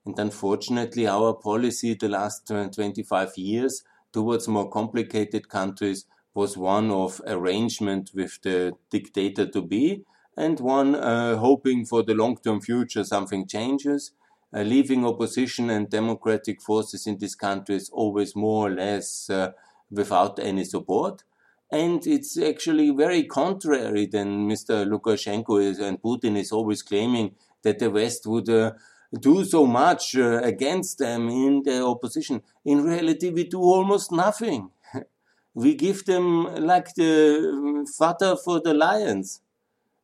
And 0.07 0.19
unfortunately, 0.19 1.07
our 1.07 1.35
policy 1.35 1.95
the 1.95 2.09
last 2.09 2.47
25 2.47 3.37
years 3.37 3.83
towards 4.13 4.49
more 4.49 4.71
complicated 4.71 5.49
countries 5.49 6.07
was 6.35 6.57
one 6.57 6.91
of 6.91 7.21
arrangement 7.27 8.11
with 8.15 8.41
the 8.43 8.73
dictator 8.91 9.47
to 9.47 9.63
be 9.63 10.05
and 10.37 10.61
one 10.61 10.95
uh, 10.95 11.37
hoping 11.37 11.85
for 11.85 12.03
the 12.03 12.15
long-term 12.15 12.61
future 12.61 13.05
something 13.05 13.47
changes, 13.47 14.13
uh, 14.55 14.63
leaving 14.63 15.05
opposition 15.05 15.71
and 15.71 15.91
democratic 15.91 16.61
forces 16.63 17.07
in 17.07 17.19
this 17.19 17.35
country 17.35 17.77
is 17.77 17.91
always 17.91 18.37
more 18.37 18.69
or 18.69 18.71
less 18.71 19.29
uh, 19.31 19.53
without 19.91 20.39
any 20.39 20.65
support. 20.65 21.25
And 21.71 22.07
it's 22.07 22.39
actually 22.39 22.91
very 22.91 23.25
contrary 23.25 24.07
than 24.07 24.49
Mr. 24.49 24.87
Lukashenko 24.87 25.63
is, 25.63 25.79
and 25.79 26.01
Putin 26.01 26.37
is 26.37 26.53
always 26.53 26.83
claiming 26.83 27.35
that 27.63 27.79
the 27.79 27.91
West 27.91 28.27
would 28.27 28.49
uh, 28.49 28.73
do 29.19 29.45
so 29.45 29.67
much 29.67 30.17
uh, 30.17 30.41
against 30.43 30.99
them 30.99 31.29
in 31.29 31.63
the 31.65 31.85
opposition. 31.85 32.43
In 32.65 32.85
reality, 32.85 33.31
we 33.31 33.45
do 33.45 33.61
almost 33.61 34.13
nothing. 34.13 34.71
we 35.55 35.75
give 35.75 36.05
them 36.05 36.45
like 36.65 36.95
the 36.95 37.89
fodder 37.97 38.37
for 38.37 38.61
the 38.61 38.75
lions. 38.75 39.41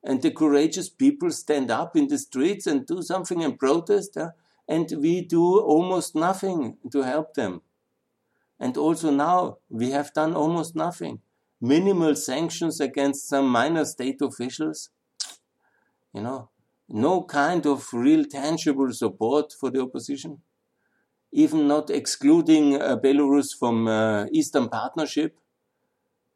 And 0.03 0.23
the 0.23 0.31
courageous 0.31 0.89
people 0.89 1.31
stand 1.31 1.71
up 1.71 1.97
in 1.97 2.09
the 2.09 2.19
streets 2.19 2.67
and 2.67 2.87
do 2.87 3.03
something 3.03 3.45
and 3.45 3.59
protest, 3.59 4.17
uh, 4.17 4.31
and 4.67 4.91
we 4.99 5.21
do 5.23 5.59
almost 5.61 6.15
nothing 6.15 6.79
to 6.93 7.03
help 7.03 7.35
them. 7.35 7.63
And 8.59 8.77
also 8.77 9.11
now 9.11 9.59
we 9.69 9.91
have 9.91 10.13
done 10.13 10.35
almost 10.35 10.77
nothing. 10.77 11.21
Minimal 11.61 12.15
sanctions 12.15 12.81
against 12.81 13.29
some 13.29 13.49
minor 13.49 13.85
state 13.85 14.23
officials. 14.23 14.91
You 16.15 16.23
know, 16.23 16.51
no 16.89 17.23
kind 17.23 17.67
of 17.67 17.93
real 17.93 18.25
tangible 18.25 18.93
support 18.93 19.53
for 19.53 19.71
the 19.71 19.81
opposition, 19.81 20.43
even 21.33 21.69
not 21.69 21.91
excluding 21.91 22.81
uh, 22.81 22.97
Belarus 22.97 23.57
from 23.57 23.87
uh, 23.87 24.27
Eastern 24.33 24.69
Partnership, 24.69 25.39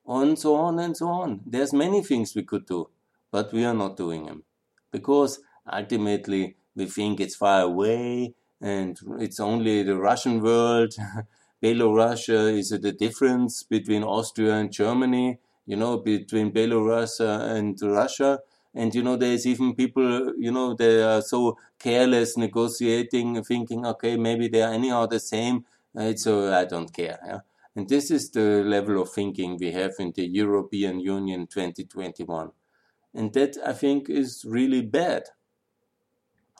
and 0.06 0.38
so 0.38 0.54
on 0.54 0.78
and 0.78 0.96
so 0.96 1.08
on. 1.08 1.40
There's 1.46 1.72
many 1.72 2.02
things 2.02 2.34
we 2.34 2.42
could 2.42 2.66
do, 2.66 2.88
but 3.34 3.52
we 3.52 3.64
are 3.64 3.74
not 3.74 3.96
doing 3.96 4.26
them 4.26 4.44
because 4.92 5.40
ultimately 5.80 6.54
we 6.76 6.86
think 6.86 7.18
it's 7.18 7.34
far 7.34 7.62
away 7.62 8.32
and 8.60 9.00
it's 9.18 9.40
only 9.40 9.82
the 9.82 9.96
Russian 9.96 10.40
world. 10.40 10.94
Belarus 11.62 12.28
uh, 12.28 12.56
is 12.60 12.68
the 12.68 12.92
difference 12.92 13.64
between 13.64 14.04
Austria 14.04 14.54
and 14.54 14.70
Germany, 14.70 15.38
you 15.66 15.76
know, 15.76 15.96
between 15.96 16.52
Belarus 16.52 17.14
uh, 17.20 17.56
and 17.56 17.76
Russia 17.82 18.38
and, 18.72 18.94
you 18.94 19.02
know, 19.02 19.16
there's 19.16 19.46
even 19.46 19.74
people, 19.74 20.32
you 20.36 20.52
know, 20.52 20.74
they 20.74 21.02
are 21.02 21.22
so 21.22 21.58
careless 21.76 22.36
negotiating, 22.36 23.42
thinking, 23.42 23.84
okay, 23.84 24.16
maybe 24.16 24.46
they 24.46 24.62
are 24.62 24.72
anyhow 24.72 25.06
the 25.06 25.18
same. 25.18 25.64
Uh, 25.98 26.02
it's, 26.02 26.26
uh, 26.28 26.56
I 26.56 26.66
don't 26.66 26.92
care. 26.92 27.18
Yeah? 27.26 27.40
And 27.74 27.88
this 27.88 28.12
is 28.12 28.30
the 28.30 28.62
level 28.62 29.02
of 29.02 29.10
thinking 29.10 29.56
we 29.58 29.72
have 29.72 29.94
in 29.98 30.12
the 30.12 30.26
European 30.26 31.00
Union 31.00 31.48
2021. 31.48 32.52
And 33.14 33.32
that 33.34 33.56
I 33.64 33.72
think 33.72 34.10
is 34.10 34.44
really 34.46 34.82
bad. 34.82 35.24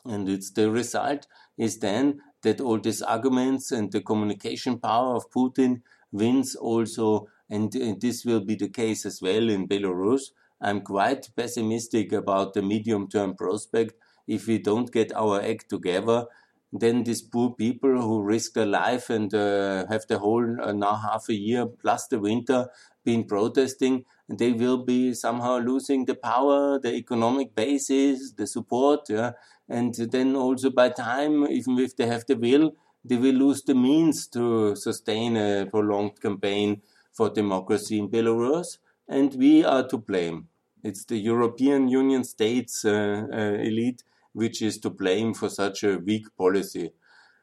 And 0.05 0.29
it's 0.29 0.51
the 0.51 0.71
result 0.71 1.27
is 1.59 1.79
then 1.79 2.21
that 2.43 2.61
all 2.61 2.79
these 2.79 3.03
arguments 3.03 3.73
and 3.73 3.91
the 3.91 4.01
communication 4.01 4.79
power 4.79 5.17
of 5.17 5.31
Putin 5.31 5.83
wins 6.13 6.55
also, 6.55 7.27
and, 7.51 7.75
and 7.75 8.01
this 8.01 8.25
will 8.25 8.41
be 8.41 8.55
the 8.55 8.69
case 8.69 9.07
as 9.07 9.21
well 9.21 9.49
in 9.49 9.67
Belarus, 9.67 10.31
I'm 10.61 10.81
quite 10.81 11.29
pessimistic 11.37 12.13
about 12.13 12.55
the 12.55 12.63
medium 12.63 13.09
term 13.09 13.35
prospect. 13.35 13.95
If 14.27 14.47
we 14.47 14.59
don't 14.59 14.91
get 14.91 15.13
our 15.15 15.43
act 15.43 15.69
together, 15.69 16.27
then 16.73 17.05
these 17.05 17.23
poor 17.23 17.51
people 17.51 18.01
who 18.01 18.23
risk 18.23 18.55
their 18.55 18.67
life 18.67 19.11
and 19.11 19.33
uh, 19.35 19.87
have 19.89 20.07
the 20.09 20.19
whole 20.19 20.61
uh, 20.61 20.73
now 20.73 20.97
half 20.97 21.29
a 21.29 21.35
year 21.35 21.67
plus 21.67 22.07
the 22.09 22.19
winter 22.19 22.69
been 23.05 23.25
protesting, 23.25 24.05
they 24.29 24.53
will 24.53 24.79
be 24.79 25.15
somehow 25.15 25.59
losing 25.59 26.05
the 26.05 26.15
power, 26.15 26.79
the 26.79 26.95
economic 26.95 27.55
basis, 27.55 28.33
the 28.33 28.47
support, 28.47 29.01
yeah? 29.09 29.33
and 29.69 29.95
then 29.95 30.35
also 30.37 30.71
by 30.71 30.89
time, 30.89 31.47
even 31.47 31.79
if 31.79 31.97
they 31.97 32.07
have 32.07 32.25
the 32.27 32.37
will, 32.37 32.75
they 33.05 33.17
will 33.17 33.35
lose 33.35 33.63
the 33.63 33.75
means 33.75 34.27
to 34.29 34.75
sustain 34.77 35.37
a 35.37 35.67
prolonged 35.67 36.21
campaign 36.21 36.81
for 37.13 37.31
democracy 37.31 37.99
in 37.99 38.09
Belarus, 38.09 38.79
and 39.09 39.35
we 39.35 39.65
are 39.65 39.87
to 39.87 39.99
blame. 39.99 40.49
It's 40.83 41.05
the 41.05 41.19
European 41.19 41.89
Union 41.89 42.25
states 42.25 42.85
uh, 42.85 43.27
uh, 43.33 43.37
elite 43.37 44.03
which 44.35 44.61
is 44.61 44.79
to 44.79 44.91
blame 44.91 45.33
for 45.33 45.49
such 45.49 45.83
a 45.85 45.97
weak 45.97 46.27
policy. 46.37 46.93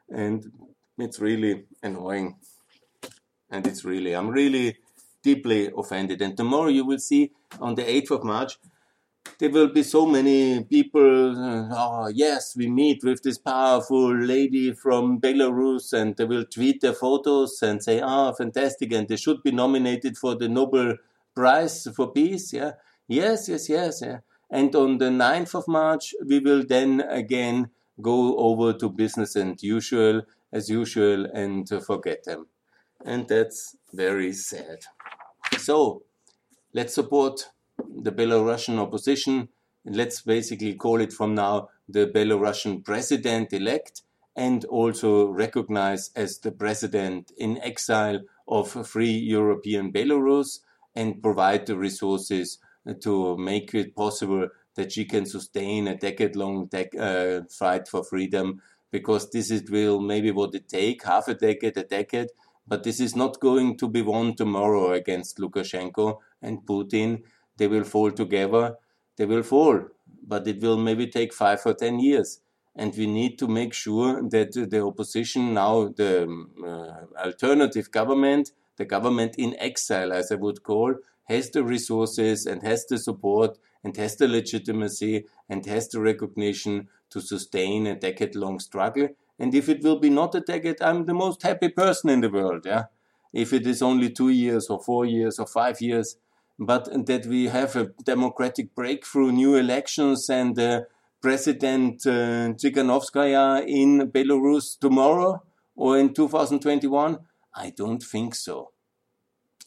And 0.08 0.52
it's 0.98 1.18
really 1.18 1.64
annoying. 1.82 2.36
And 3.50 3.66
it's 3.66 3.84
really, 3.84 4.12
I'm 4.12 4.28
really 4.28 4.76
deeply 5.22 5.70
offended. 5.76 6.20
And 6.22 6.36
tomorrow 6.36 6.68
you 6.68 6.84
will 6.84 6.98
see 6.98 7.32
on 7.60 7.74
the 7.74 7.82
8th 7.82 8.10
of 8.10 8.24
March, 8.24 8.58
there 9.38 9.50
will 9.50 9.68
be 9.68 9.82
so 9.82 10.04
many 10.04 10.64
people. 10.64 11.34
Oh, 11.72 12.08
yes, 12.08 12.56
we 12.56 12.68
meet 12.68 13.04
with 13.04 13.22
this 13.22 13.38
powerful 13.38 14.14
lady 14.16 14.72
from 14.72 15.20
Belarus, 15.20 15.92
and 15.92 16.16
they 16.16 16.24
will 16.24 16.44
tweet 16.44 16.80
their 16.80 16.92
photos 16.92 17.62
and 17.62 17.82
say, 17.82 18.00
"Ah, 18.00 18.30
oh, 18.30 18.32
fantastic!" 18.34 18.92
And 18.92 19.06
they 19.06 19.16
should 19.16 19.42
be 19.44 19.52
nominated 19.52 20.18
for 20.18 20.34
the 20.34 20.48
Nobel 20.48 20.96
Prize 21.36 21.86
for 21.94 22.10
Peace. 22.10 22.52
Yeah, 22.52 22.72
Yes, 23.08 23.48
yes, 23.48 23.68
yes. 23.68 24.02
Yeah. 24.02 24.18
And 24.50 24.74
on 24.74 24.98
the 24.98 25.10
9th 25.10 25.54
of 25.54 25.68
March, 25.68 26.14
we 26.24 26.38
will 26.38 26.64
then 26.66 27.00
again 27.02 27.70
go 28.00 28.36
over 28.38 28.72
to 28.72 28.88
business 28.88 29.36
and 29.36 29.62
usual, 29.62 30.22
as 30.52 30.68
usual, 30.70 31.26
and 31.26 31.68
forget 31.84 32.24
them. 32.24 32.46
And 33.04 33.28
that's 33.28 33.76
very 33.92 34.32
sad. 34.32 34.80
So 35.58 36.02
let's 36.72 36.94
support 36.94 37.48
the 37.78 38.12
Belarusian 38.12 38.78
opposition. 38.78 39.48
Let's 39.84 40.22
basically 40.22 40.74
call 40.74 41.00
it 41.00 41.12
from 41.12 41.34
now 41.34 41.68
the 41.88 42.06
Belarusian 42.06 42.84
president 42.84 43.52
elect 43.52 44.02
and 44.34 44.64
also 44.66 45.28
recognize 45.28 46.10
as 46.16 46.38
the 46.38 46.52
president 46.52 47.32
in 47.36 47.58
exile 47.62 48.20
of 48.48 48.86
free 48.86 49.10
European 49.10 49.92
Belarus 49.92 50.60
and 50.94 51.22
provide 51.22 51.66
the 51.66 51.76
resources 51.76 52.58
to 53.00 53.36
make 53.36 53.74
it 53.74 53.94
possible 53.94 54.48
that 54.74 54.92
she 54.92 55.04
can 55.04 55.26
sustain 55.26 55.86
a 55.86 55.96
decade-long 55.96 56.68
dec 56.68 56.98
uh, 56.98 57.44
fight 57.50 57.86
for 57.86 58.02
freedom 58.02 58.60
because 58.90 59.30
this 59.30 59.50
is 59.50 59.70
will 59.70 60.00
maybe 60.00 60.30
what 60.30 60.54
it 60.54 60.68
take 60.68 61.04
half 61.04 61.28
a 61.28 61.34
decade 61.34 61.76
a 61.76 61.84
decade 61.84 62.28
but 62.66 62.84
this 62.84 63.00
is 63.00 63.16
not 63.16 63.40
going 63.40 63.76
to 63.78 63.88
be 63.88 64.02
won 64.02 64.34
tomorrow 64.34 64.92
against 64.92 65.38
Lukashenko 65.38 66.18
and 66.40 66.64
Putin. 66.66 67.22
They 67.56 67.68
will 67.68 67.84
fall 67.84 68.10
together. 68.10 68.76
They 69.16 69.26
will 69.26 69.42
fall 69.42 69.88
but 70.22 70.46
it 70.46 70.60
will 70.60 70.78
maybe 70.78 71.06
take 71.06 71.32
5 71.32 71.60
or 71.66 71.74
10 71.74 71.98
years. 72.00 72.40
And 72.74 72.94
we 72.96 73.06
need 73.06 73.38
to 73.38 73.48
make 73.48 73.74
sure 73.74 74.22
that 74.30 74.52
the 74.52 74.82
opposition 74.82 75.54
now 75.54 75.88
the 75.88 76.24
uh, 76.64 77.22
alternative 77.26 77.90
government 77.90 78.52
the 78.78 78.86
government 78.86 79.34
in 79.36 79.54
exile 79.58 80.10
as 80.10 80.32
i 80.32 80.34
would 80.34 80.62
call 80.62 80.94
has 81.24 81.50
the 81.50 81.62
resources 81.62 82.46
and 82.46 82.62
has 82.62 82.86
the 82.86 82.98
support 82.98 83.58
and 83.84 83.94
has 83.98 84.16
the 84.16 84.26
legitimacy 84.26 85.26
and 85.50 85.66
has 85.66 85.88
the 85.88 86.00
recognition 86.00 86.88
to 87.10 87.20
sustain 87.20 87.86
a 87.86 87.94
decade 87.94 88.34
long 88.34 88.58
struggle. 88.58 89.08
And 89.42 89.56
if 89.56 89.68
it 89.68 89.82
will 89.82 89.98
be 89.98 90.08
not 90.08 90.36
a 90.36 90.40
decade, 90.40 90.80
I'm 90.80 91.04
the 91.04 91.14
most 91.14 91.42
happy 91.42 91.68
person 91.68 92.10
in 92.10 92.20
the 92.20 92.30
world. 92.30 92.64
Yeah. 92.64 92.84
If 93.32 93.52
it 93.52 93.66
is 93.66 93.82
only 93.82 94.08
two 94.08 94.28
years 94.28 94.70
or 94.70 94.80
four 94.80 95.04
years 95.04 95.40
or 95.40 95.48
five 95.48 95.80
years, 95.80 96.16
but 96.60 96.84
that 97.06 97.26
we 97.26 97.48
have 97.48 97.74
a 97.74 97.86
democratic 98.04 98.72
breakthrough, 98.76 99.32
new 99.32 99.56
elections 99.56 100.30
and 100.30 100.56
uh, 100.56 100.82
President 101.20 102.06
uh, 102.06 102.52
in 103.66 104.10
Belarus 104.14 104.78
tomorrow 104.78 105.42
or 105.74 105.98
in 105.98 106.14
2021? 106.14 107.18
I 107.56 107.70
don't 107.70 108.02
think 108.02 108.36
so. 108.36 108.70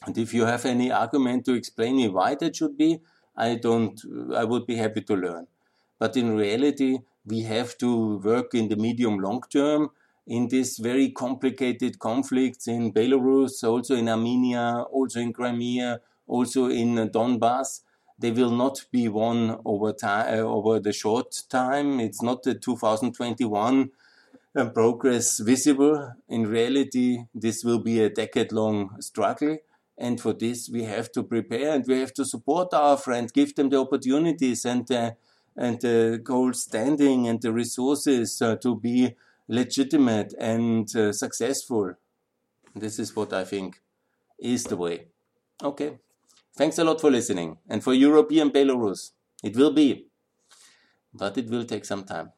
And 0.06 0.18
if 0.18 0.34
you 0.34 0.46
have 0.46 0.64
any 0.66 0.90
argument 0.90 1.44
to 1.46 1.54
explain 1.54 1.98
me 1.98 2.08
why 2.08 2.36
that 2.36 2.56
should 2.56 2.78
be, 2.78 3.02
I 3.36 3.56
don't, 3.56 4.00
I 4.34 4.46
would 4.46 4.66
be 4.66 4.78
happy 4.78 5.02
to 5.02 5.16
learn. 5.16 5.48
But 6.00 6.16
in 6.16 6.38
reality, 6.38 7.00
we 7.26 7.42
have 7.44 7.78
to 7.80 8.18
work 8.18 8.54
in 8.54 8.70
the 8.70 8.76
medium 8.76 9.20
long 9.20 9.44
term 9.50 9.90
in 10.28 10.48
these 10.48 10.78
very 10.78 11.12
complicated 11.12 12.00
conflicts 12.00 12.68
in 12.68 12.92
Belarus, 12.92 13.64
also 13.64 13.96
in 13.96 14.10
Armenia, 14.10 14.84
also 14.92 15.20
in 15.20 15.34
Crimea, 15.34 16.02
also 16.28 16.68
in 16.68 16.96
Donbass. 17.10 17.82
They 18.18 18.32
will 18.32 18.52
not 18.52 18.86
be 18.92 19.08
won 19.08 19.60
over 19.66 19.92
time, 19.92 20.40
uh, 20.40 20.42
over 20.42 20.80
the 20.80 20.94
short 20.94 21.44
time. 21.50 22.00
It's 22.00 22.22
not 22.22 22.44
the 22.44 22.56
2021 22.56 23.92
uh, 24.56 24.70
progress 24.70 25.40
visible. 25.40 26.14
In 26.30 26.48
reality, 26.48 27.26
this 27.34 27.64
will 27.64 27.80
be 27.80 28.02
a 28.02 28.10
decade 28.10 28.52
long 28.52 29.00
struggle. 29.02 29.58
And 29.98 30.20
for 30.20 30.34
this, 30.34 30.70
we 30.70 30.84
have 30.84 31.12
to 31.12 31.24
prepare 31.24 31.74
and 31.74 31.86
we 31.88 32.00
have 32.00 32.14
to 32.16 32.26
support 32.26 32.74
our 32.74 32.98
friends, 32.98 33.32
give 33.32 33.56
them 33.56 33.70
the 33.70 33.80
opportunities 33.80 34.66
and 34.66 34.90
uh, 34.92 35.12
and 35.56 35.80
the 35.82 36.20
gold 36.24 36.56
standing 36.56 37.28
and 37.28 37.42
the 37.42 37.54
resources 37.54 38.42
uh, 38.42 38.56
to 38.58 38.76
be 38.76 39.16
legitimate 39.48 40.34
and 40.40 40.94
uh, 40.96 41.12
successful. 41.14 41.94
This 42.76 43.00
is 43.00 43.16
what 43.16 43.32
I 43.32 43.46
think 43.46 43.82
is 44.40 44.64
the 44.66 44.78
way. 44.78 45.08
Okay. 45.64 46.00
Thanks 46.58 46.78
a 46.78 46.84
lot 46.84 47.02
for 47.02 47.12
listening. 47.12 47.58
And 47.70 47.84
for 47.84 47.94
European 47.94 48.50
Belarus, 48.50 49.12
it 49.44 49.56
will 49.56 49.72
be, 49.72 50.08
but 51.14 51.38
it 51.38 51.50
will 51.50 51.66
take 51.66 51.86
some 51.86 52.04
time. 52.04 52.32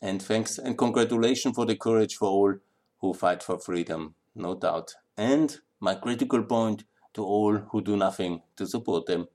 And 0.00 0.20
thanks 0.20 0.58
and 0.58 0.76
congratulations 0.76 1.54
for 1.54 1.66
the 1.66 1.76
courage 1.76 2.16
for 2.16 2.28
all 2.28 2.54
who 3.00 3.14
fight 3.14 3.42
for 3.42 3.58
freedom, 3.58 4.14
no 4.34 4.54
doubt. 4.54 4.94
And 5.16 5.58
my 5.80 5.94
critical 5.94 6.42
point 6.42 6.84
to 7.14 7.24
all 7.24 7.56
who 7.70 7.82
do 7.82 7.96
nothing 7.96 8.42
to 8.56 8.66
support 8.66 9.06
them 9.06 9.28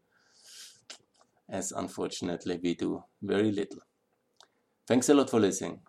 as 1.50 1.72
unfortunately 1.72 2.60
we 2.62 2.76
do 2.76 3.04
very 3.22 3.52
little. 3.52 3.82
Thanks 4.88 5.10
a 5.10 5.14
lot 5.14 5.30
for 5.30 5.40
listening. 5.40 5.82